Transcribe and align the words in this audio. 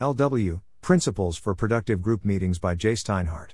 LW 0.00 0.60
Principles 0.80 1.38
for 1.38 1.54
Productive 1.54 2.02
Group 2.02 2.24
Meetings 2.24 2.58
by 2.58 2.74
Jay 2.74 2.94
Steinhardt. 2.94 3.50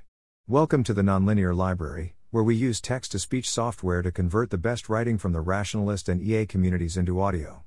Welcome 0.49 0.83
to 0.85 0.95
the 0.95 1.03
Nonlinear 1.03 1.55
Library, 1.55 2.15
where 2.31 2.43
we 2.43 2.55
use 2.55 2.81
text 2.81 3.13
to 3.13 3.19
speech 3.19 3.47
software 3.47 4.01
to 4.01 4.11
convert 4.11 4.49
the 4.49 4.57
best 4.57 4.89
writing 4.89 5.19
from 5.19 5.35
the 5.35 5.43
rationalist 5.43 6.09
and 6.09 6.23
EA 6.23 6.47
communities 6.47 6.97
into 6.97 7.21
audio. 7.21 7.65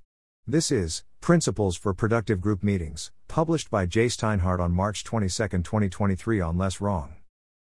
This 0.48 0.72
is 0.72 1.04
Principles 1.22 1.78
for 1.78 1.94
Productive 1.94 2.42
Group 2.42 2.64
Meetings, 2.64 3.12
published 3.28 3.70
by 3.70 3.86
Jay 3.86 4.08
Steinhardt 4.08 4.60
on 4.60 4.72
March 4.72 5.04
22, 5.04 5.30
2023 5.30 6.42
on 6.42 6.58
Less 6.58 6.82
Wrong. 6.82 7.14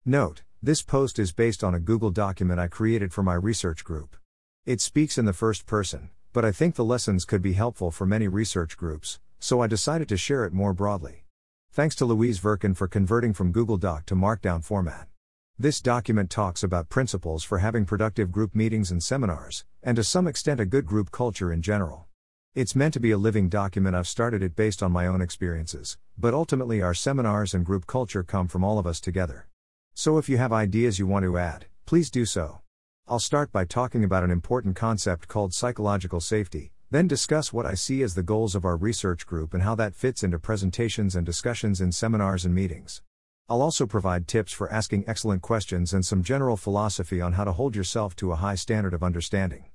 Note, 0.06 0.44
this 0.62 0.84
post 0.84 1.18
is 1.18 1.32
based 1.32 1.64
on 1.64 1.74
a 1.74 1.80
Google 1.80 2.12
document 2.12 2.60
I 2.60 2.68
created 2.68 3.12
for 3.14 3.24
my 3.24 3.34
research 3.34 3.84
group. 3.84 4.16
It 4.64 4.80
speaks 4.80 5.18
in 5.18 5.26
the 5.26 5.34
first 5.34 5.66
person, 5.66 6.12
but 6.34 6.46
I 6.46 6.52
think 6.52 6.76
the 6.76 6.86
lessons 6.86 7.26
could 7.26 7.42
be 7.42 7.54
helpful 7.54 7.90
for 7.90 8.06
many 8.06 8.28
research 8.28 8.78
groups, 8.78 9.20
so 9.40 9.62
I 9.62 9.68
decided 9.68 10.08
to 10.10 10.18
share 10.18 10.46
it 10.46 10.54
more 10.54 10.74
broadly. 10.74 11.26
Thanks 11.72 11.96
to 11.96 12.06
Louise 12.06 12.40
Verkin 12.40 12.76
for 12.76 12.88
converting 12.88 13.34
from 13.34 13.52
Google 13.52 13.78
Doc 13.78 14.06
to 14.08 14.16
Markdown 14.16 14.64
format. 14.64 15.08
This 15.58 15.82
document 15.82 16.30
talks 16.30 16.64
about 16.64 16.90
principles 16.90 17.44
for 17.44 17.58
having 17.58 17.86
productive 17.86 18.32
group 18.32 18.56
meetings 18.56 18.92
and 18.92 19.04
seminars, 19.04 19.66
and 19.84 19.96
to 19.96 20.04
some 20.04 20.28
extent 20.28 20.60
a 20.60 20.66
good 20.66 20.86
group 20.86 21.12
culture 21.12 21.52
in 21.52 21.62
general. 21.62 22.06
It's 22.56 22.76
meant 22.76 22.94
to 22.96 23.00
be 23.00 23.12
a 23.12 23.18
living 23.18 23.50
document. 23.50 23.96
I've 23.96 24.08
started 24.08 24.42
it 24.42 24.56
based 24.56 24.82
on 24.82 24.92
my 24.92 25.06
own 25.06 25.22
experiences, 25.22 25.98
but 26.18 26.34
ultimately 26.34 26.82
our 26.82 26.94
seminars 26.94 27.54
and 27.54 27.66
group 27.66 27.86
culture 27.88 28.24
come 28.24 28.48
from 28.48 28.64
all 28.64 28.80
of 28.80 28.88
us 28.88 29.00
together. 29.00 29.48
So 29.94 30.18
if 30.18 30.30
you 30.30 30.38
have 30.38 30.52
ideas 30.52 30.98
you 30.98 31.08
want 31.08 31.24
to 31.26 31.38
add, 31.38 31.66
please 31.86 32.10
do 32.10 32.26
so. 32.26 32.62
I'll 33.08 33.20
start 33.20 33.52
by 33.52 33.66
talking 33.66 34.04
about 34.04 34.24
an 34.24 34.32
important 34.32 34.76
concept 34.76 35.28
called 35.28 35.54
psychological 35.54 36.22
safety, 36.22 36.72
then 36.92 37.08
discuss 37.08 37.54
what 37.54 37.68
I 37.68 37.76
see 37.76 38.02
as 38.02 38.16
the 38.16 38.24
goals 38.24 38.56
of 38.56 38.66
our 38.66 38.76
research 38.76 39.28
group 39.28 39.54
and 39.54 39.62
how 39.62 39.76
that 39.76 39.94
fits 39.94 40.24
into 40.24 40.40
presentations 40.40 41.16
and 41.16 41.26
discussions 41.26 41.82
in 41.82 41.92
seminars 41.92 42.46
and 42.46 42.56
meetings. 42.56 43.04
I'll 43.48 43.62
also 43.62 43.86
provide 43.86 44.28
tips 44.28 44.52
for 44.52 44.72
asking 44.72 45.06
excellent 45.08 45.42
questions 45.42 45.94
and 45.94 46.06
some 46.06 46.24
general 46.24 46.58
philosophy 46.58 47.22
on 47.22 47.34
how 47.34 47.44
to 47.44 47.52
hold 47.52 47.76
yourself 47.76 48.16
to 48.18 48.32
a 48.32 48.38
high 48.38 48.56
standard 48.56 48.94
of 48.94 49.04
understanding. 49.04 49.66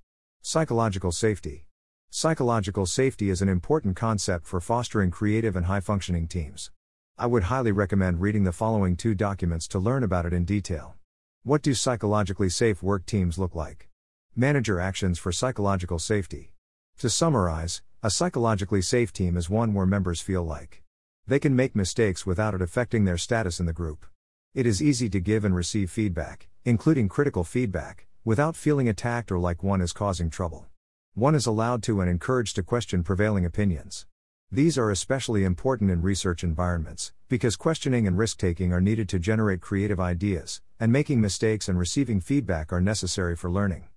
Psychological 0.42 1.12
safety. 1.12 1.66
Psychological 2.10 2.86
safety 2.86 3.30
is 3.30 3.42
an 3.42 3.48
important 3.48 3.96
concept 3.96 4.46
for 4.46 4.60
fostering 4.60 5.10
creative 5.10 5.56
and 5.56 5.66
high 5.66 5.80
functioning 5.80 6.28
teams. 6.28 6.70
I 7.18 7.26
would 7.26 7.44
highly 7.44 7.72
recommend 7.72 8.20
reading 8.20 8.44
the 8.44 8.52
following 8.52 8.96
two 8.96 9.14
documents 9.14 9.68
to 9.68 9.78
learn 9.78 10.02
about 10.02 10.26
it 10.26 10.32
in 10.32 10.44
detail. 10.44 10.96
What 11.42 11.62
do 11.62 11.74
psychologically 11.74 12.48
safe 12.48 12.82
work 12.82 13.06
teams 13.06 13.38
look 13.38 13.54
like? 13.54 13.88
Manager 14.34 14.80
actions 14.80 15.18
for 15.18 15.30
psychological 15.30 15.98
safety. 15.98 16.53
To 16.98 17.10
summarize, 17.10 17.82
a 18.04 18.10
psychologically 18.10 18.80
safe 18.80 19.12
team 19.12 19.36
is 19.36 19.50
one 19.50 19.74
where 19.74 19.84
members 19.84 20.20
feel 20.20 20.44
like 20.44 20.82
they 21.26 21.40
can 21.40 21.56
make 21.56 21.74
mistakes 21.74 22.24
without 22.24 22.54
it 22.54 22.62
affecting 22.62 23.04
their 23.04 23.18
status 23.18 23.58
in 23.58 23.66
the 23.66 23.72
group. 23.72 24.06
It 24.54 24.64
is 24.64 24.80
easy 24.80 25.10
to 25.10 25.20
give 25.20 25.44
and 25.44 25.56
receive 25.56 25.90
feedback, 25.90 26.48
including 26.64 27.08
critical 27.08 27.42
feedback, 27.42 28.06
without 28.24 28.54
feeling 28.54 28.88
attacked 28.88 29.32
or 29.32 29.38
like 29.38 29.62
one 29.62 29.80
is 29.80 29.92
causing 29.92 30.30
trouble. 30.30 30.66
One 31.14 31.34
is 31.34 31.46
allowed 31.46 31.82
to 31.84 32.00
and 32.00 32.08
encouraged 32.08 32.54
to 32.56 32.62
question 32.62 33.02
prevailing 33.02 33.44
opinions. 33.44 34.06
These 34.52 34.78
are 34.78 34.90
especially 34.90 35.44
important 35.44 35.90
in 35.90 36.00
research 36.00 36.44
environments, 36.44 37.12
because 37.28 37.56
questioning 37.56 38.06
and 38.06 38.16
risk 38.16 38.38
taking 38.38 38.72
are 38.72 38.80
needed 38.80 39.08
to 39.08 39.18
generate 39.18 39.60
creative 39.60 39.98
ideas, 39.98 40.60
and 40.78 40.92
making 40.92 41.20
mistakes 41.20 41.68
and 41.68 41.76
receiving 41.76 42.20
feedback 42.20 42.72
are 42.72 42.80
necessary 42.80 43.34
for 43.34 43.50
learning. 43.50 43.88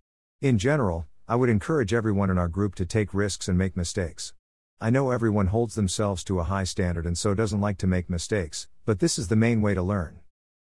In 0.41 0.57
general, 0.57 1.05
I 1.29 1.35
would 1.35 1.49
encourage 1.49 1.93
everyone 1.93 2.29
in 2.29 2.37
our 2.37 2.47
group 2.47 2.73
to 2.75 2.85
take 2.85 3.13
risks 3.13 3.49
and 3.49 3.57
make 3.57 3.75
mistakes. 3.75 4.31
I 4.79 4.89
know 4.89 5.11
everyone 5.11 5.47
holds 5.47 5.75
themselves 5.75 6.23
to 6.23 6.39
a 6.39 6.45
high 6.45 6.63
standard 6.63 7.05
and 7.05 7.17
so 7.17 7.33
doesn't 7.33 7.59
like 7.59 7.77
to 7.79 7.87
make 7.87 8.09
mistakes, 8.09 8.69
but 8.85 8.99
this 8.99 9.19
is 9.19 9.27
the 9.27 9.35
main 9.35 9.61
way 9.61 9.73
to 9.73 9.81
learn. 9.81 10.21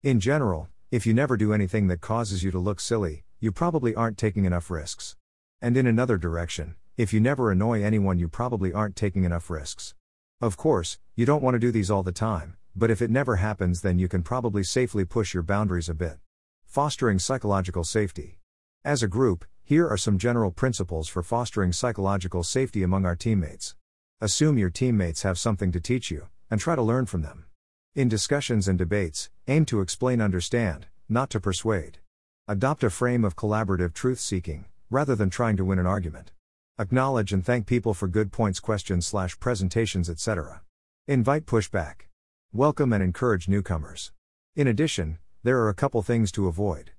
In 0.03 0.19
general, 0.19 0.67
if 0.91 1.07
you 1.07 1.13
never 1.13 1.37
do 1.37 1.53
anything 1.53 1.87
that 1.87 2.01
causes 2.01 2.43
you 2.43 2.51
to 2.51 2.59
look 2.59 2.81
silly, 2.81 3.23
you 3.39 3.53
probably 3.53 3.95
aren't 3.95 4.17
taking 4.17 4.43
enough 4.43 4.69
risks. 4.69 5.15
And 5.61 5.77
in 5.77 5.87
another 5.87 6.17
direction, 6.17 6.75
if 6.97 7.13
you 7.13 7.21
never 7.21 7.51
annoy 7.51 7.81
anyone, 7.81 8.19
you 8.19 8.27
probably 8.27 8.73
aren't 8.73 8.97
taking 8.97 9.23
enough 9.23 9.49
risks. 9.49 9.95
Of 10.41 10.57
course, 10.57 10.99
you 11.15 11.25
don't 11.25 11.41
want 11.41 11.55
to 11.55 11.59
do 11.59 11.71
these 11.71 11.89
all 11.89 12.03
the 12.03 12.11
time, 12.11 12.57
but 12.75 12.91
if 12.91 13.01
it 13.01 13.09
never 13.09 13.37
happens, 13.37 13.79
then 13.79 13.97
you 13.97 14.09
can 14.09 14.23
probably 14.23 14.65
safely 14.65 15.05
push 15.05 15.33
your 15.33 15.43
boundaries 15.43 15.87
a 15.87 15.93
bit. 15.93 16.17
Fostering 16.65 17.17
psychological 17.17 17.85
safety. 17.85 18.39
As 18.83 19.01
a 19.01 19.07
group, 19.07 19.45
here 19.69 19.87
are 19.87 19.97
some 19.97 20.17
general 20.17 20.49
principles 20.49 21.07
for 21.07 21.21
fostering 21.21 21.71
psychological 21.71 22.41
safety 22.41 22.81
among 22.81 23.05
our 23.05 23.15
teammates. 23.15 23.75
Assume 24.19 24.57
your 24.57 24.71
teammates 24.71 25.21
have 25.21 25.37
something 25.37 25.71
to 25.71 25.79
teach 25.79 26.09
you, 26.09 26.27
and 26.49 26.59
try 26.59 26.75
to 26.75 26.81
learn 26.81 27.05
from 27.05 27.21
them. 27.21 27.45
In 27.93 28.09
discussions 28.09 28.67
and 28.67 28.79
debates, 28.79 29.29
aim 29.47 29.65
to 29.65 29.81
explain, 29.81 30.21
understand, 30.21 30.87
not 31.07 31.29
to 31.29 31.39
persuade. 31.39 31.99
Adopt 32.47 32.83
a 32.83 32.89
frame 32.89 33.23
of 33.23 33.35
collaborative 33.35 33.93
truth 33.93 34.19
seeking, 34.19 34.65
rather 34.89 35.15
than 35.15 35.29
trying 35.29 35.55
to 35.57 35.65
win 35.65 35.77
an 35.77 35.85
argument. 35.85 36.31
Acknowledge 36.79 37.31
and 37.31 37.45
thank 37.45 37.67
people 37.67 37.93
for 37.93 38.07
good 38.07 38.31
points, 38.31 38.59
questions, 38.59 39.05
slash 39.05 39.39
presentations, 39.39 40.09
etc. 40.09 40.63
Invite 41.07 41.45
pushback. 41.45 42.07
Welcome 42.51 42.91
and 42.91 43.03
encourage 43.03 43.47
newcomers. 43.47 44.13
In 44.55 44.65
addition, 44.65 45.19
there 45.43 45.59
are 45.59 45.69
a 45.69 45.75
couple 45.75 46.01
things 46.01 46.31
to 46.31 46.47
avoid. 46.47 46.89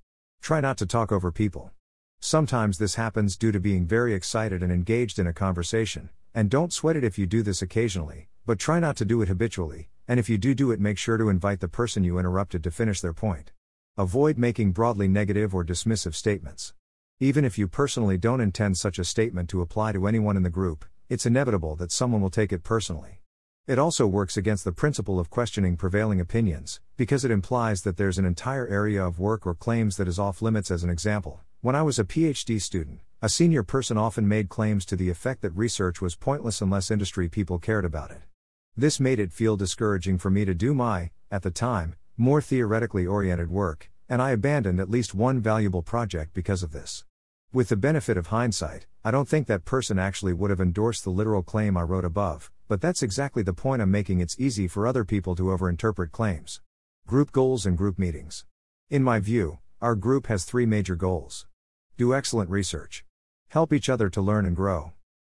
Try 0.41 0.61
not 0.61 0.77
to 0.77 0.85
talk 0.85 1.11
over 1.11 1.33
people. 1.33 1.71
Sometimes 2.23 2.77
this 2.77 2.95
happens 2.95 3.35
due 3.35 3.51
to 3.51 3.59
being 3.59 3.87
very 3.87 4.13
excited 4.13 4.61
and 4.61 4.71
engaged 4.71 5.17
in 5.17 5.25
a 5.25 5.33
conversation, 5.33 6.11
and 6.35 6.51
don't 6.51 6.71
sweat 6.71 6.95
it 6.95 7.03
if 7.03 7.17
you 7.17 7.25
do 7.25 7.41
this 7.41 7.63
occasionally, 7.63 8.29
but 8.45 8.59
try 8.59 8.79
not 8.79 8.95
to 8.97 9.05
do 9.05 9.23
it 9.23 9.27
habitually, 9.27 9.89
and 10.07 10.19
if 10.19 10.29
you 10.29 10.37
do 10.37 10.53
do 10.53 10.69
it, 10.69 10.79
make 10.79 10.99
sure 10.99 11.17
to 11.17 11.29
invite 11.29 11.61
the 11.61 11.67
person 11.67 12.03
you 12.03 12.19
interrupted 12.19 12.63
to 12.63 12.69
finish 12.69 13.01
their 13.01 13.11
point. 13.11 13.51
Avoid 13.97 14.37
making 14.37 14.71
broadly 14.71 15.07
negative 15.07 15.55
or 15.55 15.65
dismissive 15.65 16.13
statements. 16.13 16.75
Even 17.19 17.43
if 17.43 17.57
you 17.57 17.67
personally 17.67 18.19
don't 18.19 18.39
intend 18.39 18.77
such 18.77 18.99
a 18.99 19.03
statement 19.03 19.49
to 19.49 19.61
apply 19.61 19.91
to 19.91 20.05
anyone 20.05 20.37
in 20.37 20.43
the 20.43 20.49
group, 20.51 20.85
it's 21.09 21.25
inevitable 21.25 21.75
that 21.75 21.91
someone 21.91 22.21
will 22.21 22.29
take 22.29 22.53
it 22.53 22.63
personally. 22.63 23.21
It 23.65 23.79
also 23.79 24.05
works 24.05 24.37
against 24.37 24.63
the 24.63 24.71
principle 24.71 25.19
of 25.19 25.31
questioning 25.31 25.75
prevailing 25.75 26.21
opinions, 26.21 26.81
because 26.97 27.25
it 27.25 27.31
implies 27.31 27.81
that 27.81 27.97
there's 27.97 28.19
an 28.19 28.25
entire 28.25 28.67
area 28.67 29.03
of 29.03 29.19
work 29.19 29.47
or 29.47 29.55
claims 29.55 29.97
that 29.97 30.07
is 30.07 30.19
off 30.19 30.43
limits, 30.43 30.69
as 30.69 30.83
an 30.83 30.91
example. 30.91 31.41
When 31.63 31.75
I 31.75 31.83
was 31.83 31.99
a 31.99 32.03
PhD 32.03 32.59
student, 32.59 33.01
a 33.21 33.29
senior 33.29 33.61
person 33.61 33.95
often 33.95 34.27
made 34.27 34.49
claims 34.49 34.83
to 34.85 34.95
the 34.95 35.11
effect 35.11 35.43
that 35.43 35.55
research 35.55 36.01
was 36.01 36.15
pointless 36.15 36.59
unless 36.59 36.89
industry 36.89 37.29
people 37.29 37.59
cared 37.59 37.85
about 37.85 38.09
it. 38.09 38.23
This 38.75 38.99
made 38.99 39.19
it 39.19 39.31
feel 39.31 39.57
discouraging 39.57 40.17
for 40.17 40.31
me 40.31 40.43
to 40.43 40.55
do 40.55 40.73
my, 40.73 41.11
at 41.29 41.43
the 41.43 41.51
time, 41.51 41.93
more 42.17 42.41
theoretically 42.41 43.05
oriented 43.05 43.51
work, 43.51 43.91
and 44.09 44.23
I 44.23 44.31
abandoned 44.31 44.79
at 44.79 44.89
least 44.89 45.13
one 45.13 45.39
valuable 45.39 45.83
project 45.83 46.33
because 46.33 46.63
of 46.63 46.71
this. 46.71 47.05
With 47.53 47.69
the 47.69 47.75
benefit 47.75 48.17
of 48.17 48.27
hindsight, 48.27 48.87
I 49.05 49.11
don't 49.11 49.29
think 49.29 49.45
that 49.45 49.63
person 49.63 49.99
actually 49.99 50.33
would 50.33 50.49
have 50.49 50.61
endorsed 50.61 51.03
the 51.03 51.11
literal 51.11 51.43
claim 51.43 51.77
I 51.77 51.83
wrote 51.83 52.05
above, 52.05 52.49
but 52.69 52.81
that's 52.81 53.03
exactly 53.03 53.43
the 53.43 53.53
point 53.53 53.83
I'm 53.83 53.91
making. 53.91 54.19
It's 54.19 54.39
easy 54.39 54.67
for 54.67 54.87
other 54.87 55.05
people 55.05 55.35
to 55.35 55.43
overinterpret 55.43 56.11
claims. 56.11 56.59
Group 57.05 57.31
goals 57.31 57.67
and 57.67 57.77
group 57.77 57.99
meetings. 57.99 58.45
In 58.89 59.03
my 59.03 59.19
view, 59.19 59.59
our 59.79 59.93
group 59.93 60.25
has 60.25 60.43
three 60.43 60.65
major 60.65 60.95
goals. 60.95 61.45
Do 62.01 62.15
excellent 62.15 62.49
research. 62.49 63.05
Help 63.49 63.71
each 63.71 63.87
other 63.87 64.09
to 64.09 64.21
learn 64.21 64.47
and 64.47 64.55
grow. 64.55 64.93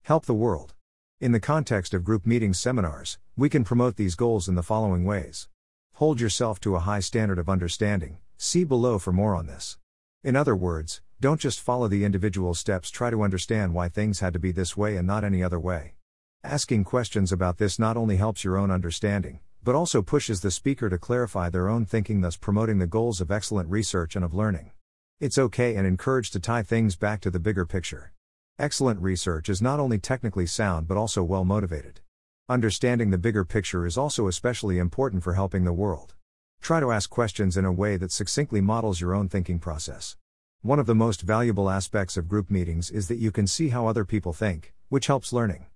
Help 0.04 0.28
the 0.28 0.36
world. 0.36 0.76
In 1.20 1.32
the 1.32 1.40
context 1.40 1.92
of 1.92 2.04
group 2.04 2.24
meetings 2.24 2.60
seminars, 2.60 3.18
we 3.36 3.50
can 3.50 3.64
promote 3.64 3.96
these 3.96 4.14
goals 4.14 4.48
in 4.48 4.54
the 4.54 4.62
following 4.62 5.04
ways. 5.04 5.50
Hold 5.96 6.22
yourself 6.22 6.60
to 6.60 6.76
a 6.76 6.82
high 6.82 7.00
standard 7.00 7.40
of 7.40 7.50
understanding, 7.50 8.20
see 8.38 8.64
below 8.64 9.00
for 9.00 9.12
more 9.12 9.34
on 9.34 9.48
this. 9.48 9.80
In 10.24 10.36
other 10.36 10.56
words, 10.56 11.02
don't 11.20 11.40
just 11.40 11.60
follow 11.60 11.88
the 11.88 12.06
individual 12.06 12.54
steps, 12.54 12.92
try 12.92 13.10
to 13.10 13.24
understand 13.24 13.74
why 13.74 13.90
things 13.90 14.20
had 14.20 14.34
to 14.34 14.40
be 14.40 14.52
this 14.52 14.78
way 14.78 14.98
and 14.98 15.08
not 15.08 15.24
any 15.24 15.42
other 15.42 15.60
way. 15.60 15.96
Asking 16.44 16.84
questions 16.84 17.32
about 17.32 17.58
this 17.58 17.80
not 17.80 17.98
only 17.98 18.18
helps 18.18 18.44
your 18.44 18.60
own 18.60 18.70
understanding, 18.70 19.40
but 19.64 19.74
also 19.74 20.04
pushes 20.04 20.42
the 20.42 20.52
speaker 20.52 20.92
to 20.92 21.00
clarify 21.00 21.50
their 21.50 21.68
own 21.68 21.86
thinking, 21.86 22.22
thus 22.22 22.38
promoting 22.38 22.78
the 22.78 22.86
goals 22.86 23.19
of 23.19 23.31
excellent 23.31 23.68
research 23.68 24.16
and 24.16 24.24
of 24.24 24.36
learning. 24.36 24.69
It's 25.21 25.38
okay 25.38 25.75
and 25.75 25.85
encouraged 25.85 26.33
to 26.33 26.39
tie 26.39 26.63
things 26.63 26.95
back 26.95 27.21
to 27.21 27.29
the 27.29 27.39
bigger 27.39 27.63
picture. 27.63 28.12
Excellent 28.57 29.00
research 29.00 29.50
is 29.50 29.62
not 29.62 29.79
only 29.79 30.00
technically 30.00 30.47
sound 30.47 30.88
but 30.88 30.97
also 30.97 31.21
well 31.21 31.45
motivated. 31.45 32.00
Understanding 32.50 33.12
the 33.12 33.19
bigger 33.19 33.45
picture 33.45 33.85
is 33.85 34.00
also 34.00 34.27
especially 34.27 34.79
important 34.79 35.21
for 35.21 35.35
helping 35.35 35.63
the 35.63 35.73
world. 35.73 36.15
Try 36.59 36.79
to 36.79 36.91
ask 36.91 37.07
questions 37.12 37.56
in 37.56 37.65
a 37.65 37.71
way 37.71 37.97
that 37.97 38.12
succinctly 38.12 38.62
models 38.62 39.00
your 39.00 39.13
own 39.13 39.29
thinking 39.29 39.59
process. 39.59 40.18
One 40.63 40.79
of 40.79 40.88
the 40.88 40.95
most 40.95 41.21
valuable 41.21 41.69
aspects 41.69 42.18
of 42.18 42.27
group 42.27 42.50
meetings 42.50 42.89
is 42.89 43.07
that 43.07 43.19
you 43.19 43.29
can 43.29 43.45
see 43.45 43.69
how 43.69 43.85
other 43.85 44.06
people 44.06 44.33
think, 44.33 44.73
which 44.89 45.06
helps 45.06 45.31
learning. 45.31 45.68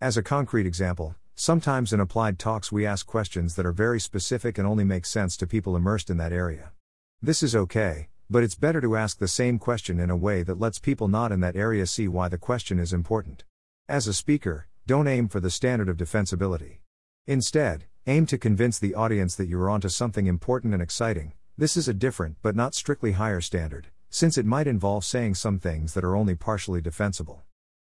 As 0.00 0.16
a 0.16 0.22
concrete 0.22 0.66
example, 0.66 1.14
sometimes 1.34 1.92
in 1.92 2.00
applied 2.00 2.38
talks 2.38 2.72
we 2.72 2.86
ask 2.86 3.04
questions 3.04 3.54
that 3.56 3.66
are 3.66 3.72
very 3.72 4.00
specific 4.00 4.56
and 4.56 4.66
only 4.66 4.84
make 4.84 5.04
sense 5.04 5.36
to 5.36 5.46
people 5.46 5.76
immersed 5.76 6.08
in 6.08 6.16
that 6.16 6.32
area. 6.32 6.72
This 7.20 7.42
is 7.42 7.54
okay, 7.54 8.08
but 8.30 8.42
it's 8.42 8.54
better 8.54 8.80
to 8.80 8.96
ask 8.96 9.18
the 9.18 9.28
same 9.28 9.58
question 9.58 10.00
in 10.00 10.10
a 10.10 10.16
way 10.16 10.42
that 10.42 10.58
lets 10.58 10.78
people 10.78 11.08
not 11.08 11.32
in 11.32 11.40
that 11.40 11.56
area 11.56 11.86
see 11.86 12.08
why 12.08 12.28
the 12.28 12.38
question 12.38 12.78
is 12.78 12.92
important. 12.92 13.44
As 13.88 14.06
a 14.06 14.14
speaker, 14.14 14.66
don't 14.86 15.08
aim 15.08 15.28
for 15.28 15.40
the 15.40 15.50
standard 15.50 15.88
of 15.88 15.96
defensibility. 15.96 16.78
Instead, 17.26 17.84
aim 18.06 18.26
to 18.26 18.38
convince 18.38 18.78
the 18.78 18.94
audience 18.94 19.34
that 19.36 19.48
you 19.48 19.60
are 19.60 19.70
onto 19.70 19.88
something 19.88 20.26
important 20.26 20.74
and 20.74 20.82
exciting. 20.82 21.32
This 21.56 21.76
is 21.76 21.88
a 21.88 21.94
different 21.94 22.36
but 22.42 22.56
not 22.56 22.74
strictly 22.74 23.12
higher 23.12 23.40
standard, 23.40 23.88
since 24.10 24.36
it 24.36 24.44
might 24.44 24.66
involve 24.66 25.04
saying 25.04 25.36
some 25.36 25.58
things 25.58 25.94
that 25.94 26.04
are 26.04 26.16
only 26.16 26.34
partially 26.34 26.80
defensible. 26.80 27.42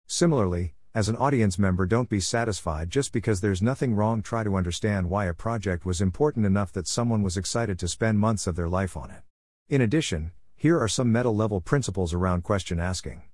Similarly, 0.07 0.75
as 0.95 1.09
an 1.09 1.17
audience 1.17 1.59
member, 1.59 1.87
don't 1.87 2.09
be 2.09 2.19
satisfied 2.19 2.91
just 2.91 3.13
because 3.13 3.41
there's 3.41 3.63
nothing 3.63 3.95
wrong. 3.95 4.23
Try 4.23 4.43
to 4.43 4.57
understand 4.57 5.11
why 5.11 5.27
a 5.27 5.35
project 5.35 5.85
was 5.85 6.01
important 6.01 6.47
enough 6.47 6.73
that 6.73 6.89
someone 6.89 7.23
was 7.23 7.37
excited 7.37 7.79
to 7.79 7.89
spend 7.89 8.19
months 8.19 8.47
of 8.47 8.57
their 8.57 8.69
life 8.69 8.97
on 8.97 9.11
it. 9.11 9.23
In 9.71 9.83
addition, 9.83 10.33
here 10.57 10.81
are 10.81 10.89
some 10.89 11.13
meta 11.13 11.29
level 11.29 11.61
principles 11.61 12.15
around 12.15 12.43
question 12.43 12.81
asking. 12.81 13.25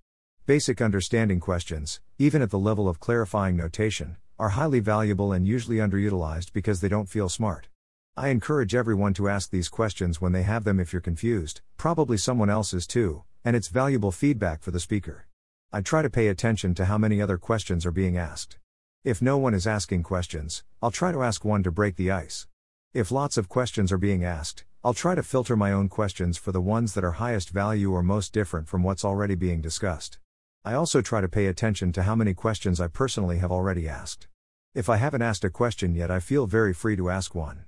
Basic 0.46 0.82
understanding 0.82 1.38
questions, 1.38 2.00
even 2.18 2.42
at 2.42 2.50
the 2.50 2.58
level 2.58 2.88
of 2.88 2.98
clarifying 2.98 3.56
notation, 3.56 4.16
are 4.36 4.48
highly 4.48 4.80
valuable 4.80 5.32
and 5.32 5.46
usually 5.46 5.76
underutilized 5.76 6.52
because 6.52 6.80
they 6.80 6.88
don't 6.88 7.08
feel 7.08 7.28
smart. 7.28 7.68
I 8.16 8.30
encourage 8.30 8.74
everyone 8.74 9.14
to 9.14 9.28
ask 9.28 9.50
these 9.50 9.68
questions 9.68 10.20
when 10.20 10.32
they 10.32 10.42
have 10.42 10.64
them 10.64 10.80
if 10.80 10.92
you're 10.92 11.00
confused, 11.00 11.60
probably 11.76 12.16
someone 12.16 12.50
else 12.50 12.74
is 12.74 12.88
too, 12.88 13.22
and 13.44 13.54
it's 13.54 13.68
valuable 13.68 14.10
feedback 14.10 14.60
for 14.60 14.72
the 14.72 14.80
speaker. 14.80 15.28
I 15.72 15.82
try 15.82 16.02
to 16.02 16.10
pay 16.10 16.26
attention 16.26 16.74
to 16.74 16.86
how 16.86 16.98
many 16.98 17.22
other 17.22 17.38
questions 17.38 17.86
are 17.86 17.92
being 17.92 18.18
asked. 18.18 18.58
If 19.04 19.22
no 19.22 19.38
one 19.38 19.54
is 19.54 19.68
asking 19.68 20.02
questions, 20.02 20.64
I'll 20.82 20.90
try 20.90 21.12
to 21.12 21.22
ask 21.22 21.44
one 21.44 21.62
to 21.62 21.70
break 21.70 21.94
the 21.94 22.10
ice. 22.10 22.48
If 22.92 23.12
lots 23.12 23.36
of 23.36 23.48
questions 23.48 23.92
are 23.92 23.98
being 23.98 24.24
asked, 24.24 24.64
I'll 24.86 24.92
try 24.92 25.14
to 25.14 25.22
filter 25.22 25.56
my 25.56 25.72
own 25.72 25.88
questions 25.88 26.36
for 26.36 26.52
the 26.52 26.60
ones 26.60 26.92
that 26.92 27.04
are 27.04 27.12
highest 27.12 27.48
value 27.48 27.92
or 27.92 28.02
most 28.02 28.34
different 28.34 28.68
from 28.68 28.82
what's 28.82 29.02
already 29.02 29.34
being 29.34 29.62
discussed. 29.62 30.18
I 30.62 30.74
also 30.74 31.00
try 31.00 31.22
to 31.22 31.28
pay 31.28 31.46
attention 31.46 31.90
to 31.92 32.02
how 32.02 32.14
many 32.14 32.34
questions 32.34 32.82
I 32.82 32.88
personally 32.88 33.38
have 33.38 33.50
already 33.50 33.88
asked. 33.88 34.28
If 34.74 34.90
I 34.90 34.98
haven't 34.98 35.22
asked 35.22 35.42
a 35.42 35.48
question 35.48 35.94
yet, 35.94 36.10
I 36.10 36.20
feel 36.20 36.46
very 36.46 36.74
free 36.74 36.96
to 36.96 37.08
ask 37.08 37.34
one. 37.34 37.64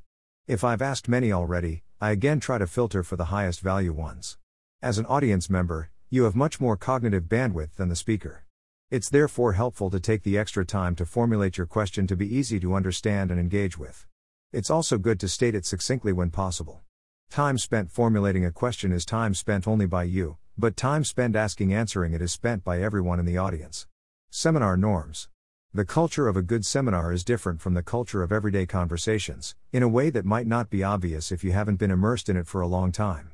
If 0.47 0.63
I've 0.63 0.83
asked 0.83 1.09
many 1.09 1.33
already, 1.33 1.85
I 2.03 2.11
again 2.11 2.39
try 2.39 2.59
to 2.59 2.67
filter 2.67 3.03
for 3.03 3.17
the 3.17 3.33
highest 3.37 3.61
value 3.61 3.95
ones. 3.95 4.37
As 4.83 4.99
an 4.99 5.07
audience 5.07 5.49
member, 5.49 5.89
you 6.11 6.25
have 6.25 6.37
much 6.37 6.61
more 6.61 6.77
cognitive 6.77 7.31
bandwidth 7.31 7.77
than 7.77 7.89
the 7.89 7.97
speaker. 7.97 8.45
It's 8.91 9.09
therefore 9.09 9.55
helpful 9.55 9.89
to 9.89 10.01
take 10.01 10.23
the 10.23 10.37
extra 10.37 10.67
time 10.67 10.95
to 10.97 11.07
formulate 11.07 11.57
your 11.57 11.67
question 11.67 12.07
to 12.09 12.15
be 12.15 12.37
easy 12.37 12.61
to 12.61 12.75
understand 12.75 13.31
and 13.31 13.41
engage 13.41 13.79
with. 13.79 14.05
It's 14.53 14.69
also 14.69 14.99
good 14.99 15.19
to 15.21 15.29
state 15.29 15.55
it 15.55 15.65
succinctly 15.65 16.13
when 16.13 16.29
possible. 16.29 16.83
Time 17.31 17.59
spent 17.59 17.91
formulating 17.91 18.45
a 18.45 18.53
question 18.53 18.93
is 18.93 19.05
time 19.05 19.35
spent 19.35 19.69
only 19.69 19.85
by 19.85 20.05
you, 20.05 20.39
but 20.57 20.77
time 20.77 21.05
spent 21.05 21.37
asking 21.37 21.75
answering 21.75 22.15
it 22.15 22.23
is 22.23 22.33
spent 22.33 22.65
by 22.65 22.81
everyone 22.81 23.21
in 23.21 23.27
the 23.27 23.37
audience. 23.37 23.87
Seminar 24.31 24.77
norms. 24.77 25.29
The 25.75 25.85
culture 25.85 26.29
of 26.29 26.37
a 26.37 26.43
good 26.43 26.65
seminar 26.65 27.13
is 27.13 27.25
different 27.25 27.61
from 27.61 27.75
the 27.75 27.83
culture 27.83 28.23
of 28.23 28.33
everyday 28.33 28.65
conversations, 28.65 29.55
in 29.71 29.83
a 29.83 29.89
way 29.89 30.09
that 30.09 30.25
might 30.25 30.47
not 30.47 30.71
be 30.71 30.83
obvious 30.83 31.31
if 31.31 31.45
you 31.45 31.53
haven't 31.53 31.77
been 31.77 31.91
immersed 31.91 32.31
in 32.31 32.37
it 32.39 32.47
for 32.47 32.63
a 32.63 32.67
long 32.67 32.91
time. 32.91 33.33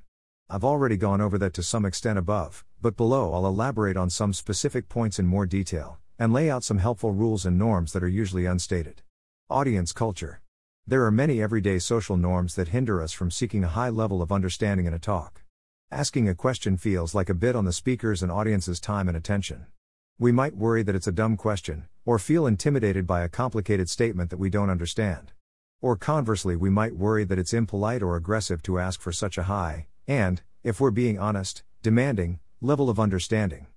I've 0.51 0.65
already 0.65 0.97
gone 0.97 1.21
over 1.21 1.39
that 1.39 1.55
to 1.55 1.63
some 1.63 1.85
extent 1.85 2.19
above, 2.19 2.65
but 2.81 2.97
below 2.97 3.33
I'll 3.33 3.47
elaborate 3.47 3.97
on 3.97 4.11
some 4.11 4.33
specific 4.33 4.89
points 4.89 5.21
in 5.21 5.27
more 5.27 5.47
detail, 5.47 6.01
and 6.19 6.33
lay 6.33 6.51
out 6.51 6.65
some 6.65 6.79
helpful 6.79 7.13
rules 7.13 7.47
and 7.47 7.57
norms 7.57 7.93
that 7.93 8.03
are 8.03 8.09
usually 8.09 8.47
unstated. 8.47 9.03
Audience 9.49 9.93
culture. 9.93 10.42
There 10.85 11.05
are 11.05 11.13
many 11.13 11.41
everyday 11.41 11.79
social 11.79 12.17
norms 12.17 12.57
that 12.57 12.69
hinder 12.69 13.01
us 13.01 13.13
from 13.13 13.31
seeking 13.31 13.63
a 13.63 13.69
high 13.69 13.89
level 13.89 14.21
of 14.21 14.33
understanding 14.33 14.85
in 14.85 14.93
a 14.93 14.99
talk. 14.99 15.43
Asking 15.93 16.29
a 16.29 16.35
question 16.35 16.77
feels 16.77 17.15
like 17.15 17.29
a 17.29 17.35
bit 17.35 17.55
on 17.55 17.65
the 17.65 17.73
speaker's 17.73 18.21
and 18.21 18.33
audience's 18.33 18.81
time 18.81 19.07
and 19.07 19.17
attention. 19.17 19.67
We 20.19 20.33
might 20.33 20.57
worry 20.57 20.83
that 20.83 20.97
it's 20.97 21.07
a 21.07 21.13
dumb 21.13 21.37
question, 21.37 21.87
or 22.05 22.19
feel 22.19 22.49
intimidated 22.49 23.07
by 23.07 23.23
a 23.23 23.29
complicated 23.29 23.89
statement 23.89 24.31
that 24.31 24.41
we 24.41 24.51
don't 24.51 24.71
understand. 24.71 25.31
Or 25.81 25.95
conversely, 25.95 26.57
we 26.57 26.69
might 26.69 26.97
worry 26.97 27.23
that 27.25 27.39
it's 27.39 27.55
impolite 27.55 28.03
or 28.03 28.17
aggressive 28.17 28.61
to 28.65 28.81
ask 28.81 29.01
for 29.01 29.13
such 29.13 29.39
a 29.39 29.45
high, 29.45 29.87
and, 30.09 30.43
if 30.65 30.81
we're 30.81 30.91
being 30.91 31.17
honest, 31.17 31.63
demanding, 31.85 32.41
level 32.61 32.91
of 32.91 32.99
understanding. 32.99 33.69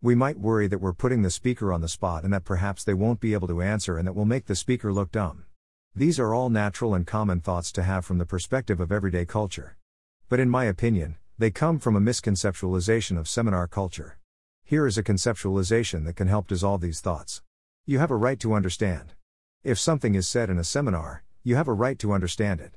We 0.00 0.14
might 0.14 0.38
worry 0.38 0.66
that 0.68 0.80
we're 0.80 0.94
putting 0.94 1.20
the 1.20 1.30
speaker 1.30 1.74
on 1.74 1.82
the 1.82 1.88
spot 1.88 2.24
and 2.24 2.32
that 2.32 2.46
perhaps 2.46 2.84
they 2.84 2.94
won't 2.94 3.20
be 3.20 3.34
able 3.34 3.48
to 3.48 3.60
answer 3.60 3.98
and 3.98 4.06
that 4.06 4.14
will 4.14 4.24
make 4.24 4.46
the 4.46 4.56
speaker 4.56 4.94
look 4.94 5.12
dumb. 5.12 5.44
These 5.96 6.18
are 6.18 6.34
all 6.34 6.50
natural 6.50 6.92
and 6.92 7.06
common 7.06 7.38
thoughts 7.38 7.70
to 7.70 7.84
have 7.84 8.04
from 8.04 8.18
the 8.18 8.26
perspective 8.26 8.80
of 8.80 8.90
everyday 8.90 9.24
culture. 9.24 9.76
But 10.28 10.40
in 10.40 10.50
my 10.50 10.64
opinion, 10.64 11.18
they 11.38 11.52
come 11.52 11.78
from 11.78 11.94
a 11.94 12.00
misconceptualization 12.00 13.16
of 13.16 13.28
seminar 13.28 13.68
culture. 13.68 14.18
Here 14.64 14.88
is 14.88 14.98
a 14.98 15.04
conceptualization 15.04 16.04
that 16.04 16.16
can 16.16 16.26
help 16.26 16.48
dissolve 16.48 16.80
these 16.80 17.00
thoughts. 17.00 17.42
You 17.86 18.00
have 18.00 18.10
a 18.10 18.16
right 18.16 18.40
to 18.40 18.54
understand. 18.54 19.12
If 19.62 19.78
something 19.78 20.16
is 20.16 20.26
said 20.26 20.50
in 20.50 20.58
a 20.58 20.64
seminar, 20.64 21.22
you 21.44 21.54
have 21.54 21.68
a 21.68 21.72
right 21.72 21.96
to 22.00 22.12
understand 22.12 22.60
it. 22.60 22.74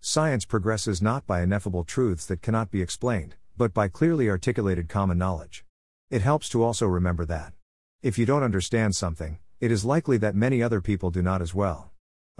Science 0.00 0.44
progresses 0.44 1.02
not 1.02 1.26
by 1.26 1.42
ineffable 1.42 1.82
truths 1.82 2.24
that 2.26 2.40
cannot 2.40 2.70
be 2.70 2.82
explained, 2.82 3.34
but 3.56 3.74
by 3.74 3.88
clearly 3.88 4.30
articulated 4.30 4.88
common 4.88 5.18
knowledge. 5.18 5.64
It 6.08 6.22
helps 6.22 6.48
to 6.50 6.62
also 6.62 6.86
remember 6.86 7.24
that. 7.24 7.52
If 8.00 8.16
you 8.16 8.26
don't 8.26 8.44
understand 8.44 8.94
something, 8.94 9.40
it 9.58 9.72
is 9.72 9.84
likely 9.84 10.18
that 10.18 10.36
many 10.36 10.62
other 10.62 10.80
people 10.80 11.10
do 11.10 11.20
not 11.20 11.42
as 11.42 11.52
well. 11.52 11.90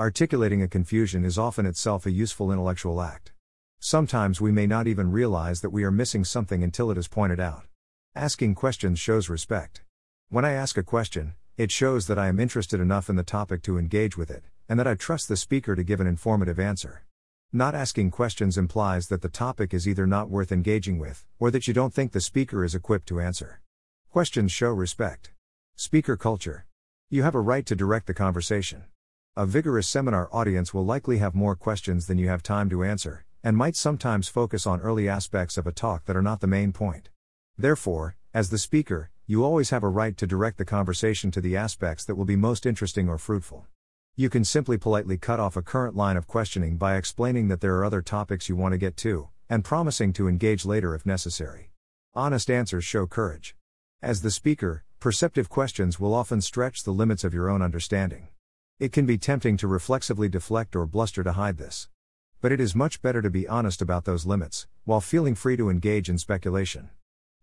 Articulating 0.01 0.63
a 0.63 0.67
confusion 0.67 1.27
is 1.27 1.37
often 1.37 1.67
itself 1.67 2.07
a 2.07 2.11
useful 2.11 2.51
intellectual 2.51 3.03
act. 3.03 3.33
Sometimes 3.81 4.41
we 4.41 4.51
may 4.51 4.67
not 4.67 4.87
even 4.87 5.13
realize 5.13 5.61
that 5.61 5.75
we 5.75 5.85
are 5.85 5.91
missing 5.91 6.25
something 6.25 6.65
until 6.65 6.91
it 6.91 6.97
is 6.97 7.07
pointed 7.07 7.39
out. 7.39 7.65
Asking 8.15 8.55
questions 8.55 8.99
shows 8.99 9.29
respect. 9.29 9.83
When 10.31 10.43
I 10.43 10.53
ask 10.53 10.79
a 10.79 10.83
question, 10.83 11.35
it 11.59 11.71
shows 11.71 12.07
that 12.07 12.19
I 12.19 12.29
am 12.29 12.41
interested 12.41 12.81
enough 12.81 13.11
in 13.11 13.17
the 13.17 13.23
topic 13.23 13.61
to 13.65 13.77
engage 13.77 14.17
with 14.17 14.31
it, 14.31 14.43
and 14.71 14.81
that 14.81 14.87
I 14.87 14.95
trust 14.95 15.29
the 15.29 15.37
speaker 15.37 15.77
to 15.77 15.85
give 15.85 16.01
an 16.01 16.07
informative 16.07 16.59
answer. 16.59 17.05
Not 17.53 17.75
asking 17.75 18.11
questions 18.11 18.57
implies 18.57 19.09
that 19.09 19.21
the 19.21 19.29
topic 19.29 19.75
is 19.75 19.87
either 19.87 20.07
not 20.07 20.31
worth 20.31 20.51
engaging 20.51 20.99
with, 20.99 21.27
or 21.39 21.51
that 21.51 21.69
you 21.69 21.75
don't 21.75 21.93
think 21.93 22.13
the 22.13 22.23
speaker 22.23 22.65
is 22.65 22.75
equipped 22.75 23.09
to 23.09 23.21
answer. 23.21 23.61
Questions 24.09 24.51
show 24.51 24.71
respect. 24.71 25.33
Speaker 25.77 26.17
culture. 26.17 26.65
You 27.11 27.23
have 27.23 27.35
a 27.35 27.41
right 27.43 27.67
to 27.67 27.77
direct 27.77 28.07
the 28.07 28.15
conversation. 28.15 28.85
A 29.37 29.47
vigorous 29.47 29.87
seminar 29.87 30.29
audience 30.33 30.75
will 30.75 30.85
likely 30.85 31.19
have 31.19 31.37
more 31.37 31.55
questions 31.55 32.09
than 32.09 32.19
you 32.19 32.29
have 32.29 32.43
time 32.43 32.69
to 32.69 32.83
answer, 32.83 33.25
and 33.45 33.57
might 33.57 33.77
sometimes 33.77 34.27
focus 34.27 34.67
on 34.67 34.81
early 34.81 35.09
aspects 35.09 35.57
of 35.57 35.69
a 35.69 35.73
talk 35.73 36.05
that 36.07 36.17
are 36.17 36.23
not 36.23 36.41
the 36.41 36.49
main 36.49 36.73
point. 36.73 37.11
Therefore, 37.57 38.17
as 38.35 38.51
the 38.51 38.59
speaker, 38.59 39.13
you 39.27 39.45
always 39.45 39.71
have 39.71 39.85
a 39.85 39.89
right 39.89 40.17
to 40.17 40.27
direct 40.27 40.59
the 40.59 40.65
conversation 40.65 41.31
to 41.31 41.41
the 41.41 41.57
aspects 41.57 42.05
that 42.05 42.17
will 42.17 42.25
be 42.25 42.35
most 42.35 42.67
interesting 42.67 43.09
or 43.09 43.19
fruitful. 43.19 43.67
You 44.17 44.29
can 44.29 44.45
simply 44.45 44.77
politely 44.77 45.17
cut 45.17 45.39
off 45.39 45.57
a 45.57 45.63
current 45.63 45.95
line 45.95 46.17
of 46.17 46.27
questioning 46.27 46.77
by 46.77 46.97
explaining 46.97 47.47
that 47.49 47.61
there 47.61 47.77
are 47.77 47.85
other 47.85 48.03
topics 48.03 48.49
you 48.49 48.57
want 48.57 48.73
to 48.73 48.79
get 48.79 48.97
to, 48.99 49.29
and 49.49 49.65
promising 49.65 50.13
to 50.15 50.27
engage 50.27 50.65
later 50.65 50.93
if 50.93 51.07
necessary. 51.07 51.71
Honest 52.15 52.51
answers 52.51 52.85
show 52.85 53.07
courage. 53.07 53.55
As 54.03 54.23
the 54.23 54.33
speaker, 54.33 54.83
perceptive 54.99 55.49
questions 55.49 56.01
will 56.01 56.15
often 56.15 56.41
stretch 56.41 56.83
the 56.83 56.91
limits 56.91 57.23
of 57.23 57.33
your 57.33 57.49
own 57.49 57.63
understanding. 57.63 58.27
It 58.81 58.93
can 58.93 59.05
be 59.05 59.19
tempting 59.19 59.59
to 59.59 59.69
reflexively 59.69 60.31
deflect 60.31 60.75
or 60.75 60.87
bluster 60.87 61.23
to 61.23 61.33
hide 61.33 61.59
this. 61.59 61.91
But 62.41 62.51
it 62.51 62.61
is 62.61 62.75
much 62.75 63.03
better 63.03 63.21
to 63.21 63.29
be 63.29 63.47
honest 63.47 63.83
about 63.83 64.07
those 64.07 64.25
limits, 64.25 64.67
while 64.87 65.03
feeling 65.03 65.35
free 65.35 65.55
to 65.59 65.69
engage 65.69 66.09
in 66.09 66.17
speculation. 66.17 66.89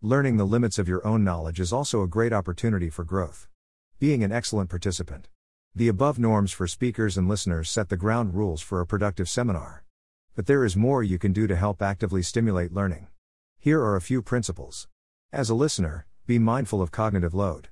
Learning 0.02 0.36
the 0.36 0.44
limits 0.44 0.80
of 0.80 0.88
your 0.88 1.06
own 1.06 1.22
knowledge 1.22 1.60
is 1.60 1.72
also 1.72 2.02
a 2.02 2.08
great 2.08 2.32
opportunity 2.32 2.90
for 2.90 3.04
growth. 3.04 3.46
Being 4.00 4.24
an 4.24 4.32
excellent 4.32 4.68
participant. 4.68 5.28
The 5.76 5.86
above 5.86 6.18
norms 6.18 6.50
for 6.50 6.66
speakers 6.66 7.16
and 7.16 7.28
listeners 7.28 7.70
set 7.70 7.88
the 7.88 7.96
ground 7.96 8.34
rules 8.34 8.60
for 8.60 8.80
a 8.80 8.86
productive 8.86 9.28
seminar. 9.28 9.84
But 10.34 10.46
there 10.46 10.64
is 10.64 10.76
more 10.76 11.04
you 11.04 11.20
can 11.20 11.32
do 11.32 11.46
to 11.46 11.54
help 11.54 11.80
actively 11.80 12.24
stimulate 12.24 12.74
learning. 12.74 13.06
Here 13.60 13.80
are 13.80 13.94
a 13.94 14.00
few 14.00 14.22
principles. 14.22 14.88
As 15.32 15.48
a 15.48 15.54
listener, 15.54 16.04
be 16.26 16.40
mindful 16.40 16.82
of 16.82 16.90
cognitive 16.90 17.32
load. 17.32 17.68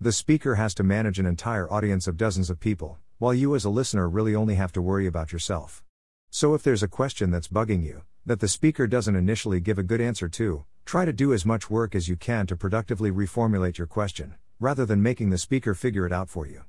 The 0.00 0.12
speaker 0.12 0.54
has 0.54 0.72
to 0.74 0.84
manage 0.84 1.18
an 1.18 1.26
entire 1.26 1.68
audience 1.68 2.06
of 2.06 2.16
dozens 2.16 2.48
of 2.48 2.60
people, 2.60 3.00
while 3.18 3.34
you 3.34 3.56
as 3.56 3.64
a 3.64 3.70
listener 3.70 4.08
really 4.08 4.34
only 4.34 4.54
have 4.54 4.70
to 4.72 4.80
worry 4.80 5.06
about 5.06 5.32
yourself. 5.32 5.82
So 6.30 6.54
if 6.54 6.62
there's 6.62 6.84
a 6.84 6.88
question 6.88 7.32
that's 7.32 7.48
bugging 7.48 7.82
you, 7.82 8.02
that 8.24 8.38
the 8.38 8.46
speaker 8.46 8.86
doesn't 8.86 9.16
initially 9.16 9.58
give 9.58 9.78
a 9.78 9.82
good 9.82 10.00
answer 10.00 10.28
to, 10.28 10.64
try 10.84 11.04
to 11.04 11.12
do 11.12 11.32
as 11.32 11.44
much 11.44 11.68
work 11.68 11.96
as 11.96 12.08
you 12.08 12.14
can 12.14 12.46
to 12.46 12.54
productively 12.54 13.10
reformulate 13.10 13.76
your 13.76 13.88
question, 13.88 14.36
rather 14.60 14.86
than 14.86 15.02
making 15.02 15.30
the 15.30 15.38
speaker 15.38 15.74
figure 15.74 16.06
it 16.06 16.12
out 16.12 16.28
for 16.28 16.46
you. 16.46 16.62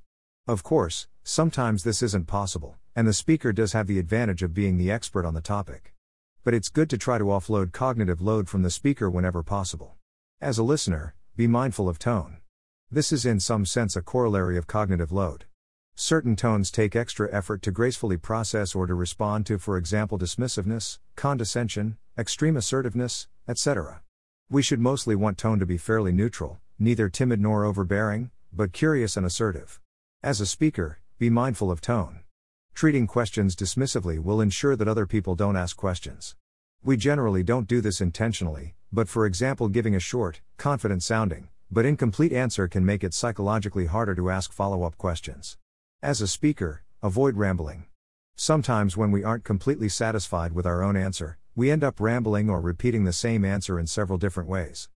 Of 0.47 0.63
course, 0.63 1.07
sometimes 1.23 1.83
this 1.83 2.01
isn't 2.01 2.25
possible, 2.25 2.77
and 2.95 3.07
the 3.07 3.13
speaker 3.13 3.53
does 3.53 3.73
have 3.73 3.85
the 3.85 3.99
advantage 3.99 4.41
of 4.41 4.53
being 4.55 4.77
the 4.77 4.89
expert 4.89 5.25
on 5.25 5.35
the 5.35 5.41
topic. 5.41 5.93
But 6.43 6.55
it's 6.55 6.69
good 6.69 6.89
to 6.89 6.97
try 6.97 7.19
to 7.19 7.25
offload 7.25 7.73
cognitive 7.73 8.21
load 8.21 8.49
from 8.49 8.63
the 8.63 8.71
speaker 8.71 9.07
whenever 9.07 9.43
possible. 9.43 9.97
As 10.41 10.57
a 10.57 10.63
listener, 10.63 11.13
be 11.35 11.45
mindful 11.45 11.87
of 11.87 11.99
tone. 11.99 12.37
This 12.89 13.11
is 13.11 13.25
in 13.25 13.39
some 13.39 13.67
sense 13.67 13.95
a 13.95 14.01
corollary 14.01 14.57
of 14.57 14.65
cognitive 14.65 15.11
load. 15.11 15.45
Certain 16.01 16.33
tones 16.33 16.71
take 16.71 16.95
extra 16.95 17.27
effort 17.29 17.61
to 17.61 17.71
gracefully 17.71 18.15
process 18.15 18.73
or 18.73 18.87
to 18.87 18.93
respond 18.93 19.45
to, 19.45 19.57
for 19.57 19.75
example, 19.75 20.17
dismissiveness, 20.17 20.97
condescension, 21.17 21.97
extreme 22.17 22.55
assertiveness, 22.55 23.27
etc. 23.49 24.01
We 24.49 24.61
should 24.61 24.79
mostly 24.79 25.13
want 25.13 25.37
tone 25.37 25.59
to 25.59 25.65
be 25.65 25.77
fairly 25.77 26.13
neutral, 26.13 26.61
neither 26.79 27.09
timid 27.09 27.41
nor 27.41 27.65
overbearing, 27.65 28.31
but 28.53 28.71
curious 28.71 29.17
and 29.17 29.25
assertive. 29.25 29.81
As 30.23 30.39
a 30.39 30.45
speaker, 30.45 30.99
be 31.17 31.29
mindful 31.29 31.69
of 31.69 31.81
tone. 31.81 32.21
Treating 32.73 33.05
questions 33.05 33.53
dismissively 33.53 34.19
will 34.23 34.39
ensure 34.39 34.77
that 34.77 34.87
other 34.87 35.05
people 35.05 35.35
don't 35.35 35.57
ask 35.57 35.75
questions. 35.75 36.37
We 36.81 36.95
generally 36.95 37.43
don't 37.43 37.67
do 37.67 37.81
this 37.81 37.99
intentionally, 37.99 38.73
but 38.89 39.09
for 39.09 39.25
example, 39.25 39.67
giving 39.67 39.95
a 39.95 39.99
short, 39.99 40.39
confident 40.55 41.03
sounding, 41.03 41.49
but 41.69 41.85
incomplete 41.85 42.31
answer 42.31 42.69
can 42.69 42.85
make 42.85 43.03
it 43.03 43.13
psychologically 43.13 43.87
harder 43.87 44.15
to 44.15 44.29
ask 44.29 44.53
follow 44.53 44.83
up 44.83 44.97
questions. 44.97 45.57
As 46.01 46.21
a 46.21 46.29
speaker, 46.29 46.83
avoid 47.03 47.35
rambling. 47.35 47.83
Sometimes, 48.37 48.95
when 48.95 49.11
we 49.11 49.25
aren't 49.25 49.43
completely 49.43 49.89
satisfied 49.89 50.53
with 50.53 50.65
our 50.65 50.81
own 50.81 50.95
answer, 50.95 51.37
we 51.57 51.69
end 51.69 51.83
up 51.83 51.99
rambling 51.99 52.49
or 52.49 52.61
repeating 52.61 53.03
the 53.03 53.11
same 53.11 53.43
answer 53.43 53.77
in 53.77 53.85
several 53.85 54.17
different 54.17 54.47
ways. 54.47 54.87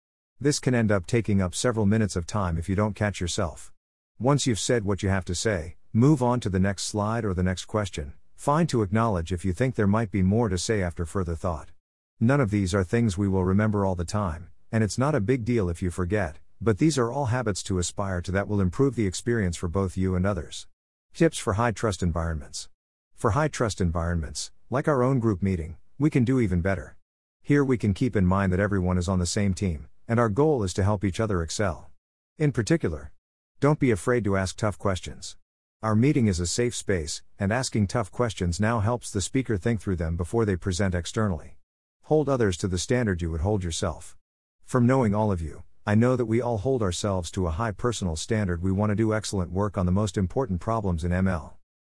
This 0.41 0.61
can 0.61 0.77
end 0.77 0.93
up 0.93 1.09
taking 1.09 1.43
up 1.43 1.57
several 1.57 1.87
minutes 1.87 2.15
of 2.15 2.25
time 2.25 2.57
if 2.57 2.69
you 2.69 2.77
don't 2.77 2.95
catch 2.95 3.21
yourself. 3.21 3.73
Once 4.21 4.47
you've 4.47 4.61
said 4.61 4.85
what 4.85 5.03
you 5.03 5.09
have 5.09 5.25
to 5.25 5.35
say, 5.35 5.75
move 5.93 6.23
on 6.23 6.39
to 6.39 6.49
the 6.49 6.61
next 6.61 6.85
slide 6.85 7.25
or 7.25 7.35
the 7.35 7.43
next 7.43 7.65
question. 7.65 8.13
Fine 8.37 8.69
to 8.69 8.83
acknowledge 8.83 9.33
if 9.33 9.45
you 9.45 9.53
think 9.53 9.75
there 9.75 9.89
might 9.89 10.13
be 10.13 10.23
more 10.23 10.49
to 10.49 10.57
say 10.57 10.83
after 10.83 11.05
further 11.05 11.35
thought. 11.35 11.73
None 12.21 12.41
of 12.41 12.53
these 12.53 12.77
are 12.77 12.85
things 12.85 13.19
we 13.19 13.27
will 13.27 13.43
remember 13.43 13.85
all 13.85 13.97
the 13.97 14.05
time, 14.05 14.51
and 14.71 14.85
it's 14.85 14.99
not 14.99 15.17
a 15.17 15.21
big 15.21 15.45
deal 15.45 15.69
if 15.69 15.83
you 15.83 15.91
forget, 15.91 16.39
but 16.61 16.79
these 16.79 16.97
are 16.97 17.11
all 17.11 17.27
habits 17.27 17.65
to 17.65 17.81
aspire 17.81 18.21
to 18.21 18.31
that 18.31 18.47
will 18.47 18.61
improve 18.61 18.95
the 18.95 19.09
experience 19.09 19.57
for 19.57 19.67
both 19.67 19.97
you 19.97 20.15
and 20.15 20.25
others. 20.25 20.69
Tips 21.14 21.37
for 21.37 21.52
high 21.52 21.73
trust 21.73 22.02
environments. 22.02 22.71
For 23.14 23.33
high 23.33 23.49
trust 23.49 23.83
environments, 23.83 24.50
like 24.71 24.88
our 24.88 25.02
own 25.02 25.19
group 25.19 25.42
meeting, 25.42 25.76
we 25.99 26.09
can 26.09 26.25
do 26.25 26.40
even 26.40 26.62
better. 26.62 26.97
Here 27.42 27.62
we 27.62 27.76
can 27.76 27.92
keep 27.92 28.16
in 28.16 28.25
mind 28.25 28.50
that 28.50 28.61
everyone 28.61 28.97
is 28.97 29.11
on 29.11 29.19
the 29.19 29.26
same 29.26 29.52
team, 29.52 29.88
and 30.09 30.19
our 30.19 30.31
goal 30.31 30.62
is 30.62 30.73
to 30.73 30.83
help 30.83 31.04
each 31.04 31.21
other 31.21 31.42
excel. 31.42 31.90
In 32.38 32.50
particular, 32.50 33.12
don't 33.61 33.78
be 33.78 33.90
afraid 33.90 34.25
to 34.25 34.38
ask 34.38 34.57
tough 34.57 34.78
questions. 34.78 35.37
Our 35.83 35.95
meeting 35.95 36.28
is 36.28 36.40
a 36.40 36.47
safe 36.47 36.75
space, 36.75 37.21
and 37.38 37.52
asking 37.52 37.88
tough 37.88 38.11
questions 38.11 38.59
now 38.59 38.81
helps 38.81 39.11
the 39.11 39.21
speaker 39.21 39.59
think 39.59 39.83
through 39.83 39.97
them 39.97 40.16
before 40.16 40.47
they 40.47 40.57
present 40.57 40.95
externally. 40.95 41.59
Hold 42.04 42.31
others 42.31 42.57
to 42.57 42.69
the 42.69 42.78
standard 42.78 43.21
you 43.21 43.31
would 43.31 43.42
hold 43.42 43.62
yourself. 43.62 44.16
From 44.64 44.87
knowing 44.87 45.14
all 45.14 45.31
of 45.31 45.42
you, 45.42 45.64
I 45.85 45.97
know 45.97 46.15
that 46.15 46.27
we 46.27 46.41
all 46.41 46.59
hold 46.59 46.81
ourselves 46.81 47.29
to 47.33 47.49
a 47.49 47.51
high 47.51 47.73
personal 47.73 48.15
standard. 48.15 48.62
We 48.62 48.71
want 48.71 48.91
to 48.91 48.95
do 48.97 49.12
excellent 49.12 49.51
work 49.51 49.77
on 49.77 49.85
the 49.85 49.91
most 49.91 50.17
important 50.17 50.61
problems 50.61 51.03
in 51.03 51.11
ML. 51.11 51.55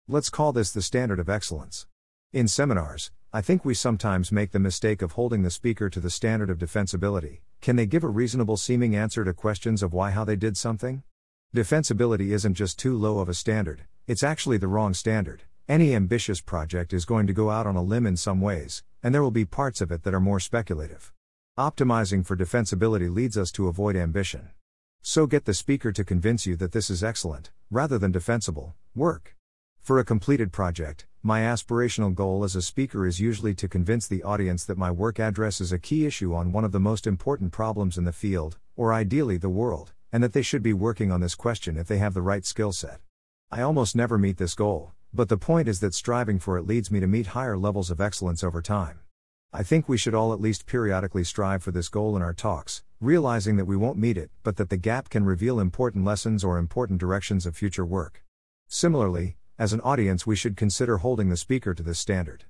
Let's 0.09 0.29
call 0.29 0.53
this 0.53 0.73
the 0.73 0.83
standard 0.83 1.21
of 1.21 1.29
excellence. 1.29 1.87
In 2.33 2.49
seminars, 2.49 3.13
I 3.33 3.43
think 3.43 3.65
we 3.65 3.75
sometimes 3.75 4.33
make 4.33 4.51
the 4.51 4.59
mistake 4.59 5.03
of 5.03 5.13
holding 5.13 5.45
the 5.45 5.53
speaker 5.53 5.89
to 5.89 6.01
the 6.01 6.11
standard 6.11 6.51
of 6.51 6.59
defensibility. 6.59 7.43
Can 7.61 7.77
they 7.77 7.87
give 7.87 8.03
a 8.03 8.09
reasonable 8.09 8.57
seeming 8.57 8.97
answer 8.97 9.25
to 9.25 9.33
questions 9.33 9.85
of 9.85 9.93
why 9.93 10.11
how 10.11 10.25
they 10.25 10.35
did 10.35 10.57
something? 10.57 11.05
Defensibility 11.55 12.33
isn't 12.33 12.55
just 12.55 12.81
too 12.81 12.99
low 12.99 13.21
of 13.21 13.29
a 13.29 13.35
standard, 13.35 13.85
it's 14.09 14.25
actually 14.25 14.59
the 14.59 14.67
wrong 14.67 14.95
standard. 14.95 15.45
Any 15.69 15.95
ambitious 15.95 16.41
project 16.41 16.93
is 16.93 17.05
going 17.05 17.29
to 17.29 17.33
go 17.33 17.51
out 17.51 17.69
on 17.69 17.77
a 17.77 17.83
limb 17.83 18.07
in 18.07 18.17
some 18.17 18.41
ways, 18.41 18.83
and 19.01 19.15
there 19.15 19.23
will 19.23 19.31
be 19.31 19.45
parts 19.45 19.81
of 19.81 19.93
it 19.93 20.03
that 20.03 20.15
are 20.15 20.21
more 20.21 20.41
speculative. 20.41 21.13
Optimizing 21.59 22.27
for 22.27 22.37
defensibility 22.37 23.11
leads 23.11 23.39
us 23.39 23.51
to 23.53 23.67
avoid 23.67 23.97
ambition. 23.97 24.51
So 25.01 25.27
get 25.27 25.47
the 25.47 25.55
speaker 25.55 25.91
to 25.91 26.05
convince 26.05 26.45
you 26.45 26.55
that 26.57 26.73
this 26.73 26.91
is 26.91 27.03
excellent, 27.03 27.51
rather 27.71 27.97
than 27.97 28.13
defensible, 28.13 28.75
work. 28.95 29.35
For 29.81 29.99
a 29.99 30.05
completed 30.05 30.53
project, 30.53 31.07
my 31.23 31.41
aspirational 31.41 32.15
goal 32.15 32.45
as 32.45 32.57
a 32.57 32.61
speaker 32.61 33.07
is 33.07 33.21
usually 33.21 33.55
to 33.55 33.69
convince 33.69 34.07
the 34.07 34.23
audience 34.23 34.67
that 34.67 34.77
my 34.77 34.91
work 34.91 35.19
addresses 35.19 35.73
a 35.73 35.79
key 35.79 36.05
issue 36.05 36.35
on 36.35 36.53
one 36.53 36.67
of 36.67 36.73
the 36.73 36.79
most 36.79 37.07
important 37.07 37.53
problems 37.53 37.97
in 37.97 38.05
the 38.05 38.13
field, 38.13 38.59
or 38.77 38.93
ideally 38.93 39.39
the 39.39 39.49
world, 39.49 39.95
and 40.13 40.23
that 40.23 40.35
they 40.35 40.43
should 40.43 40.63
be 40.63 40.75
working 40.75 41.11
on 41.11 41.23
this 41.23 41.35
question 41.35 41.79
if 41.79 41.89
they 41.89 41.97
have 41.97 42.13
the 42.13 42.21
right 42.21 42.45
skill 42.45 42.73
set. 42.73 43.01
I 43.51 43.63
almost 43.63 43.97
never 43.97 44.19
meet 44.19 44.37
this 44.37 44.55
goal, 44.55 44.93
but 45.11 45.31
the 45.31 45.39
point 45.39 45.69
is 45.69 45.81
that 45.81 45.95
striving 45.95 46.39
for 46.39 46.59
it 46.59 46.67
leads 46.67 46.91
me 46.91 47.01
to 47.01 47.07
meet 47.07 47.29
higher 47.29 47.57
levels 47.57 47.91
of 47.91 47.99
excellence 47.99 48.45
over 48.45 48.61
time. 48.61 48.99
I 49.59 49.63
think 49.63 49.89
we 49.89 49.97
should 49.97 50.13
all 50.15 50.35
at 50.35 50.41
least 50.43 50.67
periodically 50.67 51.25
strive 51.25 51.63
for 51.63 51.71
this 51.71 51.89
goal 51.89 52.15
in 52.15 52.21
our 52.21 52.35
talks, 52.35 52.83
realizing 53.01 53.57
that 53.57 53.65
we 53.65 53.75
won't 53.75 53.97
meet 53.97 54.19
it, 54.19 54.31
but 54.43 54.57
that 54.59 54.69
the 54.69 54.77
gap 54.77 55.09
can 55.09 55.25
reveal 55.25 55.59
important 55.59 56.05
lessons 56.05 56.45
or 56.45 56.59
important 56.59 57.01
directions 57.01 57.47
of 57.47 57.57
future 57.57 57.87
work. 57.87 58.23
Similarly, 58.69 59.39
as 59.59 59.73
an 59.73 59.81
audience, 59.81 60.27
we 60.27 60.37
should 60.37 60.59
consider 60.59 60.99
holding 60.99 61.31
the 61.31 61.39
speaker 61.39 61.73
to 61.73 61.83
this 61.83 61.99
standard. 61.99 62.45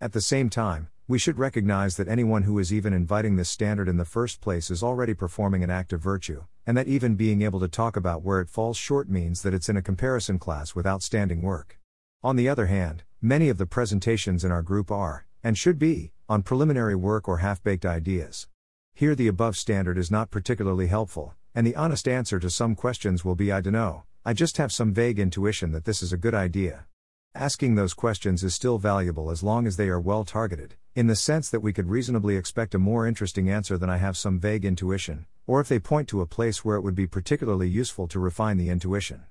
At 0.00 0.12
the 0.12 0.20
same 0.20 0.48
time, 0.48 0.88
we 1.08 1.18
should 1.18 1.36
recognize 1.36 1.96
that 1.96 2.06
anyone 2.06 2.44
who 2.44 2.60
is 2.60 2.72
even 2.72 2.92
inviting 2.92 3.34
this 3.34 3.48
standard 3.48 3.88
in 3.88 3.96
the 3.96 4.04
first 4.04 4.40
place 4.40 4.70
is 4.70 4.84
already 4.84 5.14
performing 5.14 5.64
an 5.64 5.70
act 5.70 5.92
of 5.92 6.00
virtue, 6.00 6.44
and 6.64 6.76
that 6.76 6.86
even 6.86 7.16
being 7.16 7.42
able 7.42 7.58
to 7.58 7.66
talk 7.66 7.96
about 7.96 8.22
where 8.22 8.40
it 8.40 8.48
falls 8.48 8.76
short 8.76 9.08
means 9.08 9.42
that 9.42 9.52
it's 9.52 9.68
in 9.68 9.76
a 9.76 9.82
comparison 9.82 10.38
class 10.38 10.76
with 10.76 10.86
outstanding 10.86 11.42
work. 11.42 11.80
On 12.22 12.36
the 12.36 12.48
other 12.48 12.66
hand, 12.66 13.02
many 13.20 13.48
of 13.48 13.58
the 13.58 13.66
presentations 13.66 14.44
in 14.44 14.52
our 14.52 14.62
group 14.62 14.92
are, 14.92 15.26
and 15.42 15.58
should 15.58 15.76
be, 15.76 16.12
on 16.32 16.42
preliminary 16.42 16.94
work 16.94 17.28
or 17.28 17.38
half 17.38 17.62
baked 17.62 17.84
ideas. 17.84 18.48
Here, 18.94 19.14
the 19.14 19.28
above 19.28 19.54
standard 19.54 19.98
is 19.98 20.10
not 20.10 20.30
particularly 20.30 20.86
helpful, 20.86 21.34
and 21.54 21.66
the 21.66 21.76
honest 21.76 22.08
answer 22.08 22.40
to 22.40 22.48
some 22.48 22.74
questions 22.74 23.22
will 23.22 23.34
be 23.34 23.52
I 23.52 23.60
dunno, 23.60 24.04
I 24.24 24.32
just 24.32 24.56
have 24.56 24.72
some 24.72 24.94
vague 24.94 25.18
intuition 25.18 25.72
that 25.72 25.84
this 25.84 26.02
is 26.02 26.10
a 26.10 26.16
good 26.16 26.34
idea. 26.34 26.86
Asking 27.34 27.74
those 27.74 27.92
questions 27.92 28.42
is 28.42 28.54
still 28.54 28.78
valuable 28.78 29.30
as 29.30 29.42
long 29.42 29.66
as 29.66 29.76
they 29.76 29.90
are 29.90 30.00
well 30.00 30.24
targeted, 30.24 30.76
in 30.94 31.06
the 31.06 31.16
sense 31.16 31.50
that 31.50 31.60
we 31.60 31.74
could 31.74 31.90
reasonably 31.90 32.36
expect 32.36 32.74
a 32.74 32.78
more 32.78 33.06
interesting 33.06 33.50
answer 33.50 33.76
than 33.76 33.90
I 33.90 33.98
have 33.98 34.16
some 34.16 34.40
vague 34.40 34.64
intuition, 34.64 35.26
or 35.46 35.60
if 35.60 35.68
they 35.68 35.78
point 35.78 36.08
to 36.08 36.22
a 36.22 36.26
place 36.26 36.64
where 36.64 36.76
it 36.76 36.82
would 36.82 36.94
be 36.94 37.06
particularly 37.06 37.68
useful 37.68 38.08
to 38.08 38.18
refine 38.18 38.56
the 38.56 38.70
intuition. 38.70 39.24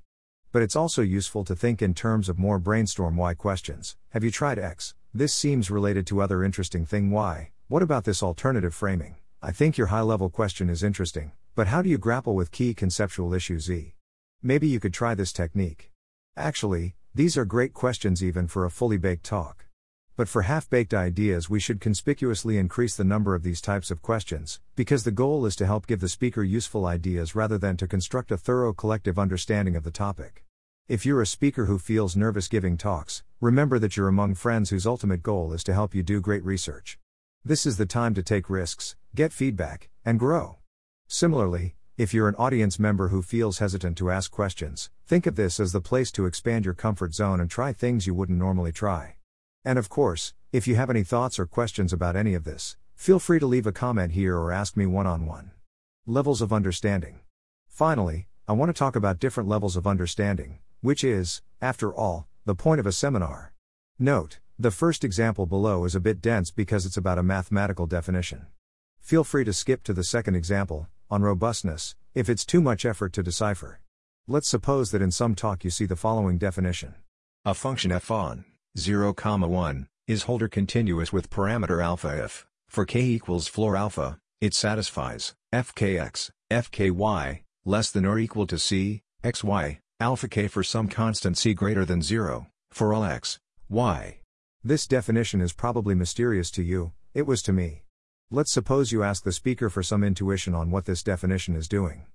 But 0.52 0.62
it's 0.62 0.76
also 0.76 1.02
useful 1.02 1.46
to 1.46 1.56
think 1.56 1.82
in 1.82 1.96
terms 1.96 2.30
of 2.30 2.38
more 2.38 2.60
brainstorm 2.60 3.18
why 3.18 3.34
questions. 3.34 3.98
Have 4.10 4.24
you 4.24 4.30
tried 4.30 4.60
X? 4.60 4.94
This 5.14 5.34
seems 5.34 5.70
related 5.70 6.08
to 6.08 6.22
other 6.22 6.42
interesting 6.42 6.86
thing 6.86 7.12
why, 7.12 7.52
What 7.68 7.84
about 7.84 8.06
this 8.06 8.24
alternative 8.24 8.74
framing? 8.74 9.16
I 9.42 9.52
think 9.52 9.78
your 9.78 9.88
high 9.88 10.02
level 10.02 10.30
question 10.30 10.70
is 10.70 10.84
interesting, 10.84 11.34
but 11.54 11.68
how 11.68 11.82
do 11.82 11.90
you 11.90 11.98
grapple 11.98 12.34
with 12.34 12.52
key 12.52 12.74
conceptual 12.74 13.34
issues 13.34 13.64
Z? 13.64 13.94
Maybe 14.42 14.68
you 14.68 14.80
could 14.80 14.94
try 14.94 15.16
this 15.16 15.34
technique. 15.34 15.92
Actually, 16.38 16.96
these 17.14 17.38
are 17.38 17.44
great 17.44 17.74
questions 17.74 18.24
even 18.24 18.48
for 18.48 18.64
a 18.64 18.70
fully 18.70 18.98
baked 18.98 19.26
talk. 19.26 19.66
But 20.16 20.30
for 20.30 20.44
half 20.44 20.70
baked 20.70 20.94
ideas, 20.94 21.50
we 21.50 21.60
should 21.60 21.82
conspicuously 21.82 22.58
increase 22.58 22.96
the 22.96 23.04
number 23.04 23.36
of 23.36 23.44
these 23.44 23.60
types 23.60 23.92
of 23.92 24.02
questions, 24.02 24.62
because 24.78 25.04
the 25.04 25.12
goal 25.12 25.46
is 25.46 25.58
to 25.58 25.66
help 25.66 25.88
give 25.88 26.00
the 26.00 26.08
speaker 26.08 26.44
useful 26.44 26.86
ideas 26.86 27.36
rather 27.36 27.58
than 27.58 27.76
to 27.78 27.88
construct 27.88 28.32
a 28.32 28.38
thorough 28.38 28.72
collective 28.72 29.20
understanding 29.20 29.76
of 29.76 29.84
the 29.84 29.92
topic. 29.92 30.46
If 30.88 31.06
you're 31.06 31.22
a 31.22 31.28
speaker 31.28 31.66
who 31.66 31.78
feels 31.78 32.16
nervous 32.16 32.48
giving 32.48 32.76
talks, 32.76 33.24
remember 33.40 33.80
that 33.80 33.96
you're 33.96 34.08
among 34.08 34.36
friends 34.36 34.72
whose 34.72 34.86
ultimate 34.86 35.24
goal 35.24 35.54
is 35.54 35.64
to 35.64 35.74
help 35.74 35.96
you 35.96 36.04
do 36.04 36.20
great 36.20 36.44
research. 36.44 37.00
This 37.46 37.66
is 37.66 37.78
the 37.78 37.86
time 37.86 38.14
to 38.16 38.24
take 38.24 38.50
risks, 38.50 38.96
get 39.16 39.32
feedback, 39.32 39.90
and 40.04 40.20
grow. 40.20 40.58
Similarly, 41.08 41.76
if 41.98 42.14
you're 42.14 42.28
an 42.28 42.36
audience 42.36 42.78
member 42.80 43.08
who 43.08 43.22
feels 43.22 43.60
hesitant 43.60 43.98
to 44.00 44.12
ask 44.12 44.32
questions, 44.32 44.90
think 45.06 45.26
of 45.26 45.36
this 45.36 45.60
as 45.60 45.72
the 45.72 45.82
place 45.82 46.12
to 46.14 46.26
expand 46.26 46.66
your 46.66 46.74
comfort 46.74 47.14
zone 47.14 47.40
and 47.40 47.50
try 47.50 47.72
things 47.72 48.06
you 48.06 48.14
wouldn't 48.14 48.40
normally 48.40 48.72
try. 48.72 49.16
And 49.64 49.78
of 49.80 49.88
course, 49.88 50.34
if 50.52 50.68
you 50.68 50.76
have 50.76 50.90
any 50.90 51.04
thoughts 51.04 51.40
or 51.40 51.46
questions 51.46 51.94
about 51.94 52.16
any 52.16 52.34
of 52.34 52.44
this, 52.44 52.76
feel 52.96 53.20
free 53.20 53.40
to 53.40 53.46
leave 53.46 53.68
a 53.68 53.72
comment 53.72 54.12
here 54.12 54.38
or 54.38 54.52
ask 54.52 54.76
me 54.76 54.86
one 54.86 55.08
on 55.08 55.26
one. 55.26 55.52
Levels 56.06 56.42
of 56.42 56.52
understanding. 56.52 57.20
Finally, 57.68 58.28
I 58.52 58.54
want 58.54 58.68
to 58.68 58.78
talk 58.78 58.98
about 58.98 59.22
different 59.22 59.48
levels 59.48 59.78
of 59.78 59.88
understanding, 59.88 60.60
which 60.82 61.06
is, 61.06 61.42
after 61.62 61.96
all, 61.96 62.28
the 62.44 62.54
point 62.54 62.82
of 62.82 62.86
a 62.86 62.92
seminar. 62.92 63.54
Note, 63.98 64.40
the 64.60 64.72
first 64.72 65.06
example 65.06 65.46
below 65.46 65.86
is 65.86 65.96
a 65.96 66.02
bit 66.02 66.22
dense 66.22 66.52
because 66.52 66.86
it's 66.86 66.98
about 66.98 67.18
a 67.18 67.24
mathematical 67.24 67.88
definition. 67.88 68.48
Feel 69.00 69.24
free 69.24 69.46
to 69.46 69.54
skip 69.54 69.84
to 69.84 69.94
the 69.94 70.04
second 70.04 70.36
example, 70.36 70.90
on 71.10 71.22
robustness, 71.22 71.96
if 72.14 72.28
it's 72.28 72.44
too 72.46 72.60
much 72.60 72.84
effort 72.84 73.14
to 73.14 73.24
decipher. 73.24 73.80
Let's 74.28 74.50
suppose 74.50 74.92
that 74.92 75.02
in 75.02 75.12
some 75.12 75.34
talk 75.34 75.64
you 75.64 75.70
see 75.70 75.86
the 75.86 75.96
following 75.96 76.38
definition. 76.38 76.96
A 77.46 77.54
function 77.54 77.94
f 77.94 78.12
on 78.12 78.44
0, 78.78 79.14
1 79.14 79.88
is 80.10 80.26
Hölder 80.26 80.52
continuous 80.52 81.14
with 81.14 81.30
parameter 81.30 81.82
alpha 81.82 82.22
if, 82.22 82.46
for 82.68 82.84
k 82.84 83.00
equals 83.00 83.48
floor 83.48 83.78
alpha, 83.78 84.20
it 84.42 84.54
satisfies 84.54 85.36
fkx, 85.54 86.32
fky, 86.52 87.44
less 87.66 87.92
than 87.92 88.06
or 88.06 88.18
equal 88.18 88.48
to 88.48 88.58
c, 88.58 89.04
x 89.24 89.44
y, 89.44 89.80
alpha 90.00 90.28
k 90.28 90.48
for 90.48 90.64
some 90.64 90.88
constant 90.88 91.38
c 91.38 91.54
greater 91.54 91.86
than 91.86 92.02
0, 92.02 92.48
for 92.72 92.92
all 92.92 93.04
x, 93.04 93.40
y. 93.70 94.18
This 94.64 94.88
definition 94.88 95.42
is 95.42 95.54
probably 95.54 95.94
mysterious 95.94 96.50
to 96.52 96.64
you, 96.64 96.92
it 97.14 97.28
was 97.28 97.44
to 97.44 97.54
me. 97.54 97.84
Let's 98.32 98.52
suppose 98.52 98.92
you 98.92 99.04
ask 99.04 99.24
the 99.24 99.32
speaker 99.32 99.70
for 99.70 99.84
some 99.84 100.04
intuition 100.04 100.56
on 100.56 100.72
what 100.72 100.86
this 100.86 101.04
definition 101.04 101.56
is 101.56 101.68
doing. 101.68 102.06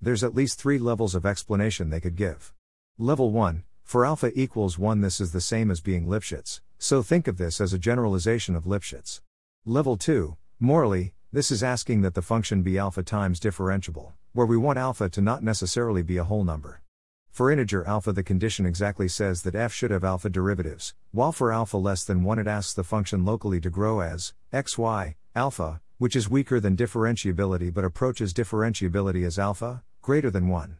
There's 0.00 0.24
at 0.24 0.34
least 0.34 0.58
three 0.58 0.78
levels 0.78 1.14
of 1.14 1.26
explanation 1.26 1.90
they 1.90 2.00
could 2.00 2.16
give. 2.16 2.54
Level 2.96 3.30
1 3.30 3.64
For 3.82 4.06
alpha 4.06 4.30
equals 4.34 4.78
1, 4.78 5.02
this 5.02 5.20
is 5.20 5.32
the 5.32 5.40
same 5.40 5.70
as 5.70 5.80
being 5.82 6.06
Lipschitz, 6.06 6.60
so 6.78 7.02
think 7.02 7.28
of 7.28 7.36
this 7.36 7.60
as 7.60 7.74
a 7.74 7.78
generalization 7.78 8.56
of 8.56 8.64
Lipschitz. 8.64 9.20
Level 9.66 9.98
2 9.98 10.36
Morally, 10.60 11.12
this 11.30 11.50
is 11.50 11.62
asking 11.62 12.00
that 12.02 12.14
the 12.14 12.22
function 12.22 12.62
be 12.62 12.78
alpha 12.78 13.02
times 13.02 13.40
differentiable, 13.40 14.12
where 14.34 14.46
we 14.46 14.56
want 14.56 14.76
alpha 14.76 15.08
to 15.08 15.20
not 15.20 15.44
necessarily 15.44 16.02
be 16.02 16.16
a 16.16 16.24
whole 16.24 16.42
number. 16.42 16.82
For 17.30 17.52
integer 17.52 17.86
alpha, 17.86 18.12
the 18.12 18.24
condition 18.24 18.66
exactly 18.66 19.06
says 19.06 19.42
that 19.42 19.54
f 19.54 19.72
should 19.72 19.92
have 19.92 20.02
alpha 20.02 20.28
derivatives, 20.28 20.92
while 21.12 21.30
for 21.30 21.52
alpha 21.52 21.76
less 21.76 22.02
than 22.02 22.24
1, 22.24 22.40
it 22.40 22.48
asks 22.48 22.74
the 22.74 22.82
function 22.82 23.24
locally 23.24 23.60
to 23.60 23.70
grow 23.70 24.00
as 24.00 24.34
xy, 24.52 25.14
alpha, 25.36 25.80
which 25.98 26.16
is 26.16 26.28
weaker 26.28 26.58
than 26.58 26.76
differentiability 26.76 27.72
but 27.72 27.84
approaches 27.84 28.34
differentiability 28.34 29.24
as 29.24 29.38
alpha, 29.38 29.84
greater 30.02 30.32
than 30.32 30.48
1. 30.48 30.78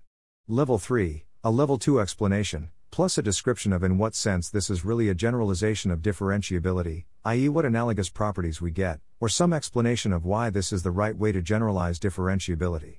Level 0.49 0.77
3, 0.77 1.25
a 1.45 1.51
level 1.53 1.79
2 1.79 2.01
explanation, 2.01 2.71
plus 2.91 3.17
a 3.19 3.23
description 3.23 3.73
of 3.73 3.85
in 3.85 3.99
what 3.99 4.17
sense 4.17 4.51
this 4.51 4.69
is 4.69 4.85
really 4.85 5.09
a 5.09 5.15
generalization 5.15 5.93
of 5.93 6.03
differentiability, 6.03 7.05
i.e., 7.25 7.49
what 7.49 7.65
analogous 7.65 8.09
properties 8.09 8.61
we 8.61 8.73
get, 8.73 8.99
or 9.21 9.29
some 9.29 9.53
explanation 9.53 10.13
of 10.13 10.25
why 10.25 10.51
this 10.51 10.73
is 10.73 10.83
the 10.83 10.91
right 10.91 11.17
way 11.17 11.31
to 11.31 11.41
generalize 11.41 12.01
differentiability. 12.01 12.99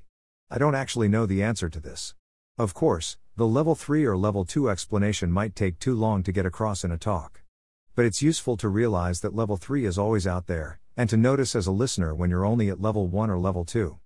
I 0.52 0.60
don't 0.60 0.75
actually 0.75 1.08
know 1.08 1.25
the 1.25 1.42
answer 1.42 1.70
to 1.70 1.80
this. 1.80 2.14
Of 2.60 2.75
course, 2.75 3.18
the 3.36 3.48
level 3.48 3.74
3 3.74 4.06
or 4.06 4.16
level 4.16 4.46
2 4.46 4.70
explanation 4.70 5.32
might 5.32 5.56
take 5.56 5.80
too 5.80 5.96
long 5.96 6.22
to 6.22 6.32
get 6.32 6.46
across 6.46 6.84
in 6.84 6.92
a 6.92 7.00
talk. 7.00 7.42
But 7.96 8.06
it's 8.06 8.22
useful 8.22 8.56
to 8.58 8.70
realize 8.70 9.22
that 9.22 9.36
level 9.36 9.58
3 9.58 9.86
is 9.86 9.98
always 9.98 10.28
out 10.28 10.46
there, 10.46 10.80
and 10.96 11.10
to 11.10 11.18
notice 11.18 11.56
as 11.56 11.66
a 11.66 11.72
listener 11.72 12.14
when 12.14 12.30
you're 12.30 12.46
only 12.46 12.70
at 12.70 12.80
level 12.80 13.08
1 13.08 13.30
or 13.32 13.40
level 13.40 13.66
2. 13.66 13.98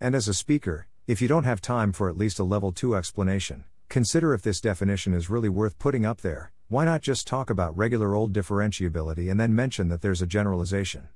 And 0.00 0.14
as 0.14 0.28
a 0.28 0.34
speaker, 0.34 0.86
if 1.08 1.20
you 1.20 1.26
don't 1.26 1.42
have 1.42 1.60
time 1.60 1.92
for 1.92 2.08
at 2.08 2.16
least 2.16 2.38
a 2.38 2.44
level 2.44 2.70
2 2.70 2.94
explanation, 2.94 3.64
consider 3.88 4.32
if 4.34 4.42
this 4.42 4.60
definition 4.60 5.14
is 5.14 5.28
really 5.28 5.48
worth 5.48 5.80
putting 5.80 6.06
up 6.06 6.20
there. 6.20 6.52
Why 6.68 6.84
not 6.84 7.02
just 7.02 7.26
talk 7.26 7.50
about 7.50 7.76
regular 7.76 8.14
old 8.14 8.32
differentiability 8.32 9.28
and 9.28 9.40
then 9.40 9.52
mention 9.52 9.88
that 9.88 10.00
there's 10.00 10.22
a 10.22 10.26
generalization? 10.26 11.08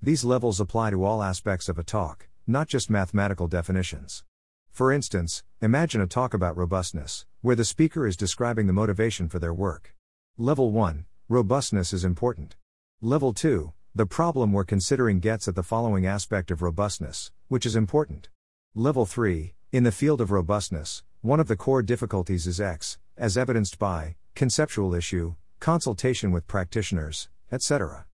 These 0.00 0.24
levels 0.24 0.60
apply 0.60 0.90
to 0.90 1.04
all 1.04 1.22
aspects 1.22 1.68
of 1.68 1.78
a 1.78 1.84
talk, 1.84 2.28
not 2.46 2.68
just 2.68 2.88
mathematical 2.88 3.46
definitions. 3.46 4.24
For 4.70 4.92
instance, 4.92 5.42
imagine 5.60 6.00
a 6.00 6.06
talk 6.06 6.32
about 6.32 6.56
robustness, 6.56 7.26
where 7.42 7.56
the 7.56 7.64
speaker 7.64 8.06
is 8.06 8.16
describing 8.16 8.66
the 8.66 8.72
motivation 8.72 9.28
for 9.28 9.38
their 9.38 9.52
work. 9.52 9.94
Level 10.38 10.70
1 10.70 11.04
Robustness 11.28 11.92
is 11.92 12.04
important. 12.04 12.56
Level 13.00 13.32
2 13.32 13.72
The 13.94 14.06
problem 14.06 14.52
we're 14.52 14.64
considering 14.64 15.20
gets 15.20 15.46
at 15.48 15.54
the 15.54 15.62
following 15.62 16.06
aspect 16.06 16.50
of 16.50 16.62
robustness, 16.62 17.30
which 17.48 17.66
is 17.66 17.76
important. 17.76 18.28
Level 18.74 19.06
3 19.06 19.54
In 19.72 19.84
the 19.84 19.92
field 19.92 20.20
of 20.20 20.30
robustness, 20.30 21.02
one 21.20 21.40
of 21.40 21.48
the 21.48 21.56
core 21.56 21.82
difficulties 21.82 22.46
is 22.46 22.60
X, 22.60 22.98
as 23.16 23.36
evidenced 23.36 23.78
by 23.78 24.16
conceptual 24.34 24.94
issue, 24.94 25.34
consultation 25.58 26.32
with 26.32 26.46
practitioners, 26.46 27.28
etc. 27.52 28.06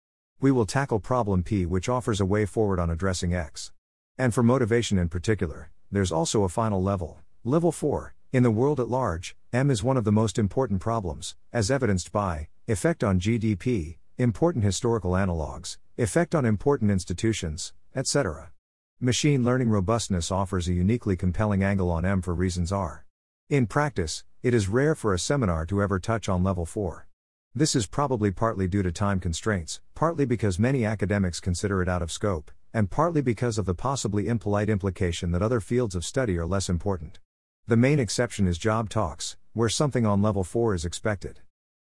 We 0.41 0.51
will 0.51 0.65
tackle 0.65 0.99
problem 0.99 1.43
P, 1.43 1.65
which 1.65 1.87
offers 1.87 2.19
a 2.19 2.25
way 2.25 2.45
forward 2.45 2.79
on 2.79 2.89
addressing 2.89 3.33
X. 3.33 3.71
And 4.17 4.33
for 4.33 4.41
motivation 4.41 4.97
in 4.97 5.09
particular, 5.09 5.69
there's 5.95 6.11
also 6.11 6.43
a 6.43 6.49
final 6.49 6.83
level, 6.83 7.19
level 7.43 7.71
4. 7.71 8.13
In 8.33 8.43
the 8.43 8.51
world 8.51 8.79
at 8.81 8.89
large, 8.89 9.35
M 9.53 9.71
is 9.71 9.81
one 9.81 9.95
of 9.95 10.03
the 10.03 10.11
most 10.11 10.37
important 10.37 10.81
problems, 10.81 11.35
as 11.53 11.71
evidenced 11.71 12.11
by 12.11 12.49
effect 12.67 13.03
on 13.03 13.19
GDP, 13.19 13.97
important 14.17 14.65
historical 14.65 15.11
analogs, 15.11 15.77
effect 15.97 16.35
on 16.35 16.43
important 16.43 16.91
institutions, 16.91 17.73
etc. 17.95 18.51
Machine 18.99 19.45
learning 19.45 19.69
robustness 19.69 20.31
offers 20.31 20.67
a 20.67 20.73
uniquely 20.73 21.15
compelling 21.15 21.63
angle 21.63 21.89
on 21.89 22.03
M 22.03 22.21
for 22.21 22.33
reasons 22.33 22.71
R. 22.71 23.05
In 23.49 23.67
practice, 23.67 24.25
it 24.43 24.53
is 24.53 24.67
rare 24.67 24.95
for 24.95 25.13
a 25.13 25.19
seminar 25.19 25.65
to 25.67 25.81
ever 25.81 25.99
touch 25.99 26.27
on 26.27 26.43
level 26.43 26.65
4. 26.65 27.07
This 27.53 27.73
is 27.73 27.87
probably 27.87 28.31
partly 28.31 28.67
due 28.67 28.83
to 28.83 28.91
time 28.91 29.21
constraints, 29.21 29.79
partly 29.93 30.25
because 30.25 30.59
many 30.59 30.83
academics 30.83 31.39
consider 31.39 31.81
it 31.81 31.87
out 31.87 32.01
of 32.01 32.11
scope, 32.11 32.51
and 32.75 32.91
partly 32.91 33.21
because 33.21 33.57
of 33.57 33.65
the 33.65 33.73
possibly 33.73 34.27
impolite 34.27 34.69
implication 34.69 35.31
that 35.31 35.41
other 35.41 35.61
fields 35.61 35.95
of 35.95 36.03
study 36.03 36.37
are 36.37 36.45
less 36.45 36.67
important. 36.67 37.19
The 37.67 37.77
main 37.77 37.99
exception 37.99 38.47
is 38.47 38.57
job 38.57 38.89
talks, 38.89 39.37
where 39.53 39.69
something 39.69 40.05
on 40.05 40.21
level 40.21 40.43
4 40.43 40.75
is 40.75 40.83
expected. 40.83 41.39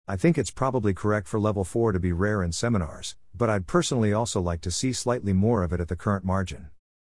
I 0.05 0.17
think 0.17 0.37
it's 0.37 0.51
probably 0.51 0.93
correct 0.93 1.29
for 1.29 1.39
level 1.39 1.63
4 1.63 1.93
to 1.93 1.99
be 2.01 2.11
rare 2.11 2.43
in 2.43 2.51
seminars, 2.51 3.15
but 3.33 3.49
I'd 3.49 3.67
personally 3.67 4.11
also 4.11 4.41
like 4.41 4.59
to 4.61 4.69
see 4.69 4.91
slightly 4.91 5.31
more 5.31 5.63
of 5.63 5.71
it 5.71 5.79
at 5.79 5.87
the 5.87 5.95
current 5.95 6.25
margin. 6.25 6.71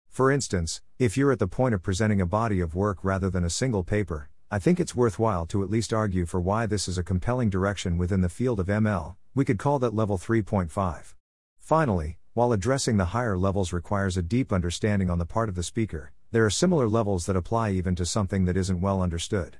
For 0.10 0.30
instance, 0.30 0.82
if 0.98 1.15
you're 1.15 1.32
at 1.32 1.39
the 1.39 1.48
point 1.48 1.74
of 1.74 1.82
presenting 1.82 2.20
a 2.20 2.26
body 2.26 2.60
of 2.60 2.76
work 2.76 2.98
rather 3.02 3.30
than 3.30 3.46
a 3.46 3.50
single 3.50 3.86
paper, 3.86 4.30
I 4.52 4.60
think 4.60 4.82
it's 4.82 4.94
worthwhile 4.94 5.46
to 5.46 5.63
at 5.63 5.70
least 5.70 5.94
argue 5.94 6.26
for 6.26 6.42
why 6.42 6.65
this 6.65 6.89
is 6.89 6.98
a 6.98 7.04
compelling 7.12 7.50
direction 7.50 7.98
within 7.98 8.20
the 8.20 8.28
field 8.28 8.60
of 8.60 8.68
ML. 8.68 9.15
We 9.34 9.46
could 9.46 9.58
call 9.58 9.80
that 9.80 9.96
level 9.96 10.18
3.5. 10.18 11.13
Finally, 11.60 12.18
while 12.34 12.52
addressing 12.52 12.98
the 12.98 13.06
higher 13.06 13.38
levels 13.38 13.74
requires 13.74 14.18
a 14.18 14.22
deep 14.22 14.54
understanding 14.54 15.10
on 15.10 15.18
the 15.18 15.26
part 15.26 15.50
of 15.50 15.56
the 15.56 15.63
speaker, 15.63 16.12
there 16.32 16.46
are 16.46 16.50
similar 16.50 16.88
levels 16.88 17.26
that 17.26 17.36
apply 17.36 17.72
even 17.72 17.96
to 17.96 18.06
something 18.06 18.46
that 18.46 18.58
isn't 18.58 18.82
well 18.82 19.02
understood. 19.02 19.58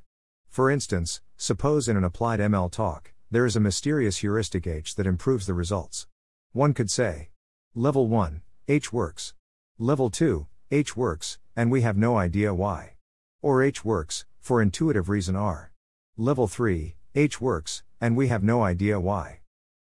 For 0.50 0.70
instance, 0.70 1.22
suppose 1.36 1.88
in 1.88 1.98
an 1.98 2.04
applied 2.04 2.40
ML 2.40 2.72
talk, 2.72 3.14
there 3.32 3.46
is 3.46 3.56
a 3.56 3.60
mysterious 3.60 4.18
heuristic 4.18 4.68
H 4.68 4.96
that 4.96 5.08
improves 5.08 5.46
the 5.46 5.54
results. 5.54 6.08
One 6.52 6.74
could 6.74 6.90
say, 6.90 7.30
Level 7.76 8.08
1, 8.08 8.42
H 8.68 8.94
works. 8.94 9.34
Level 9.78 10.10
2, 10.10 10.48
H 10.72 10.96
works, 10.96 11.40
and 11.56 11.72
we 11.72 11.82
have 11.82 11.98
no 11.98 12.18
idea 12.18 12.54
why. 12.54 12.94
Or 13.42 13.64
H 13.64 13.86
works, 13.86 14.26
for 14.40 14.62
intuitive 14.62 15.10
reason 15.10 15.36
R. 15.36 15.72
Level 16.18 16.48
3, 16.48 16.96
H 17.16 17.40
works, 17.40 17.84
and 18.02 18.16
we 18.16 18.28
have 18.28 18.44
no 18.44 18.64
idea 18.64 19.00
why. 19.00 19.39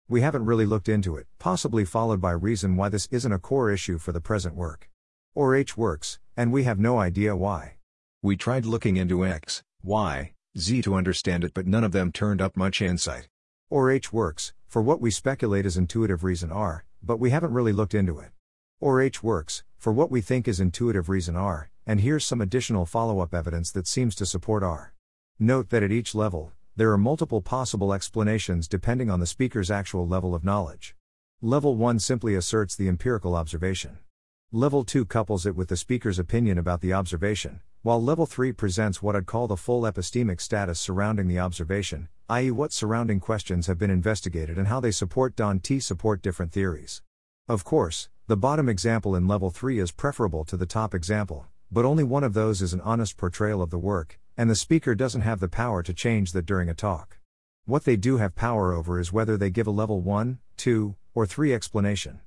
We 0.09 0.21
haven't 0.21 0.45
really 0.45 0.65
looked 0.65 0.89
into 0.89 1.17
it, 1.17 1.27
possibly 1.37 1.85
followed 1.85 2.19
by 2.19 2.31
reason 2.31 2.75
why 2.75 2.89
this 2.89 3.07
isn't 3.11 3.31
a 3.31 3.37
core 3.37 3.69
issue 3.69 3.99
for 3.99 4.11
the 4.11 4.19
present 4.19 4.55
work. 4.55 4.89
Or 5.35 5.53
H 5.53 5.77
works, 5.77 6.17
and 6.35 6.51
we 6.51 6.63
have 6.63 6.79
no 6.79 6.97
idea 6.97 7.35
why. 7.35 7.75
We 8.23 8.35
tried 8.35 8.65
looking 8.65 8.97
into 8.97 9.23
X, 9.23 9.61
Y, 9.83 10.33
Z 10.57 10.81
to 10.81 10.95
understand 10.95 11.43
it, 11.43 11.53
but 11.53 11.67
none 11.67 11.83
of 11.83 11.91
them 11.91 12.11
turned 12.11 12.41
up 12.41 12.57
much 12.57 12.81
insight. 12.81 13.27
Or 13.69 13.91
H 13.91 14.11
works, 14.11 14.53
for 14.65 14.81
what 14.81 14.99
we 14.99 15.11
speculate 15.11 15.67
is 15.67 15.77
intuitive 15.77 16.23
reason 16.23 16.51
R, 16.51 16.85
but 17.03 17.19
we 17.19 17.29
haven't 17.29 17.53
really 17.53 17.71
looked 17.71 17.93
into 17.93 18.17
it. 18.17 18.31
Or 18.79 19.01
H 19.01 19.21
works, 19.21 19.63
for 19.77 19.93
what 19.93 20.09
we 20.09 20.21
think 20.21 20.47
is 20.47 20.59
intuitive 20.59 21.07
reason 21.07 21.35
R, 21.35 21.69
and 21.85 22.01
here's 22.01 22.25
some 22.25 22.41
additional 22.41 22.87
follow 22.87 23.19
up 23.19 23.35
evidence 23.35 23.69
that 23.73 23.85
seems 23.85 24.15
to 24.15 24.25
support 24.25 24.63
R. 24.63 24.91
Note 25.37 25.69
that 25.69 25.83
at 25.83 25.91
each 25.91 26.15
level, 26.15 26.51
there 26.79 26.93
are 26.93 26.97
multiple 26.97 27.41
possible 27.41 27.91
explanations 27.91 28.65
depending 28.65 29.09
on 29.09 29.19
the 29.19 29.27
speaker's 29.27 29.69
actual 29.69 30.07
level 30.07 30.33
of 30.33 30.45
knowledge. 30.45 30.95
Level 31.41 31.75
1 31.75 31.99
simply 31.99 32.35
asserts 32.35 32.73
the 32.73 32.87
empirical 32.87 33.35
observation. 33.35 33.97
Level 34.53 34.85
2 34.85 35.03
couples 35.03 35.45
it 35.45 35.57
with 35.57 35.67
the 35.67 35.75
speaker's 35.75 36.17
opinion 36.17 36.57
about 36.57 36.79
the 36.79 36.93
observation, 36.93 37.59
while 37.81 38.01
Level 38.01 38.25
3 38.25 38.53
presents 38.53 39.03
what 39.03 39.13
I'd 39.13 39.25
call 39.25 39.45
the 39.45 39.57
full 39.57 39.81
epistemic 39.81 40.39
status 40.39 40.79
surrounding 40.79 41.27
the 41.27 41.37
observation, 41.37 42.07
i.e., 42.29 42.49
what 42.49 42.71
surrounding 42.71 43.19
questions 43.19 43.67
have 43.67 43.77
been 43.77 43.91
investigated 43.91 44.57
and 44.57 44.69
how 44.69 44.79
they 44.79 44.91
support 44.91 45.35
Don 45.35 45.59
T 45.59 45.81
support 45.81 46.21
different 46.21 46.53
theories. 46.53 47.01
Of 47.49 47.65
course, 47.65 48.07
the 48.27 48.37
bottom 48.37 48.69
example 48.69 49.17
in 49.17 49.27
Level 49.27 49.49
3 49.49 49.79
is 49.79 49.91
preferable 49.91 50.45
to 50.45 50.55
the 50.55 50.65
top 50.65 50.95
example, 50.95 51.45
but 51.69 51.83
only 51.83 52.05
one 52.05 52.23
of 52.23 52.33
those 52.33 52.61
is 52.61 52.71
an 52.71 52.79
honest 52.79 53.17
portrayal 53.17 53.61
of 53.61 53.69
the 53.69 53.77
work, 53.77 54.17
and 54.39 54.49
the 54.49 54.55
speaker 54.55 54.95
doesn't 54.95 55.19
have 55.19 55.41
the 55.41 55.49
power 55.49 55.83
to 55.83 55.93
change 55.93 56.31
that 56.31 56.45
during 56.45 56.69
a 56.69 56.73
talk. 56.73 57.19
What 57.65 57.83
they 57.83 57.97
do 57.97 58.15
have 58.19 58.37
power 58.37 58.71
over 58.71 58.97
is 58.97 59.11
whether 59.11 59.35
they 59.35 59.49
give 59.49 59.67
a 59.67 59.71
level 59.71 59.99
1, 59.99 60.39
2, 60.55 60.95
or 61.13 61.25
3 61.25 61.53
explanation. 61.53 62.21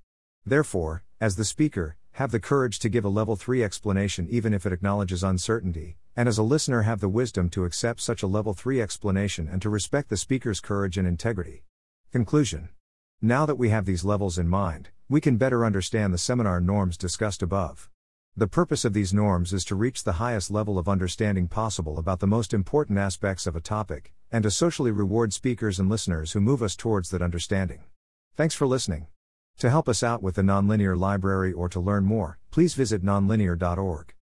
Therefore, 0.44 1.04
as 1.22 1.36
the 1.36 1.46
speaker, 1.46 1.96
have 2.10 2.30
the 2.30 2.38
courage 2.38 2.78
to 2.80 2.90
give 2.90 3.06
a 3.06 3.08
level 3.08 3.34
3 3.34 3.64
explanation 3.64 4.28
even 4.28 4.52
if 4.52 4.66
it 4.66 4.74
acknowledges 4.74 5.24
uncertainty, 5.24 5.96
and 6.14 6.28
as 6.28 6.36
a 6.36 6.42
listener 6.42 6.82
have 6.82 7.00
the 7.00 7.08
wisdom 7.08 7.48
to 7.48 7.64
accept 7.64 8.02
such 8.02 8.22
a 8.22 8.26
level 8.26 8.52
3 8.52 8.82
explanation 8.82 9.48
and 9.50 9.62
to 9.62 9.70
respect 9.70 10.10
the 10.10 10.18
speaker's 10.18 10.60
courage 10.60 10.98
and 10.98 11.08
integrity. 11.08 11.64
Conclusion 12.12 12.68
Now 13.22 13.46
that 13.46 13.56
we 13.56 13.70
have 13.70 13.86
these 13.86 14.04
levels 14.04 14.36
in 14.36 14.48
mind, 14.48 14.90
we 15.08 15.22
can 15.22 15.38
better 15.38 15.64
understand 15.64 16.12
the 16.12 16.18
seminar 16.18 16.60
norms 16.60 16.98
discussed 16.98 17.40
above. 17.40 17.88
The 18.34 18.46
purpose 18.46 18.86
of 18.86 18.94
these 18.94 19.12
norms 19.12 19.52
is 19.52 19.62
to 19.66 19.74
reach 19.74 20.04
the 20.04 20.12
highest 20.12 20.50
level 20.50 20.78
of 20.78 20.88
understanding 20.88 21.48
possible 21.48 21.98
about 21.98 22.20
the 22.20 22.26
most 22.26 22.54
important 22.54 22.98
aspects 22.98 23.46
of 23.46 23.54
a 23.54 23.60
topic, 23.60 24.14
and 24.30 24.42
to 24.44 24.50
socially 24.50 24.90
reward 24.90 25.34
speakers 25.34 25.78
and 25.78 25.90
listeners 25.90 26.32
who 26.32 26.40
move 26.40 26.62
us 26.62 26.74
towards 26.74 27.10
that 27.10 27.20
understanding. 27.20 27.80
Thanks 28.34 28.54
for 28.54 28.66
listening. 28.66 29.08
To 29.58 29.68
help 29.68 29.86
us 29.86 30.02
out 30.02 30.22
with 30.22 30.36
the 30.36 30.42
Nonlinear 30.42 30.98
Library 30.98 31.52
or 31.52 31.68
to 31.68 31.78
learn 31.78 32.04
more, 32.04 32.38
please 32.50 32.72
visit 32.72 33.04
nonlinear.org. 33.04 34.14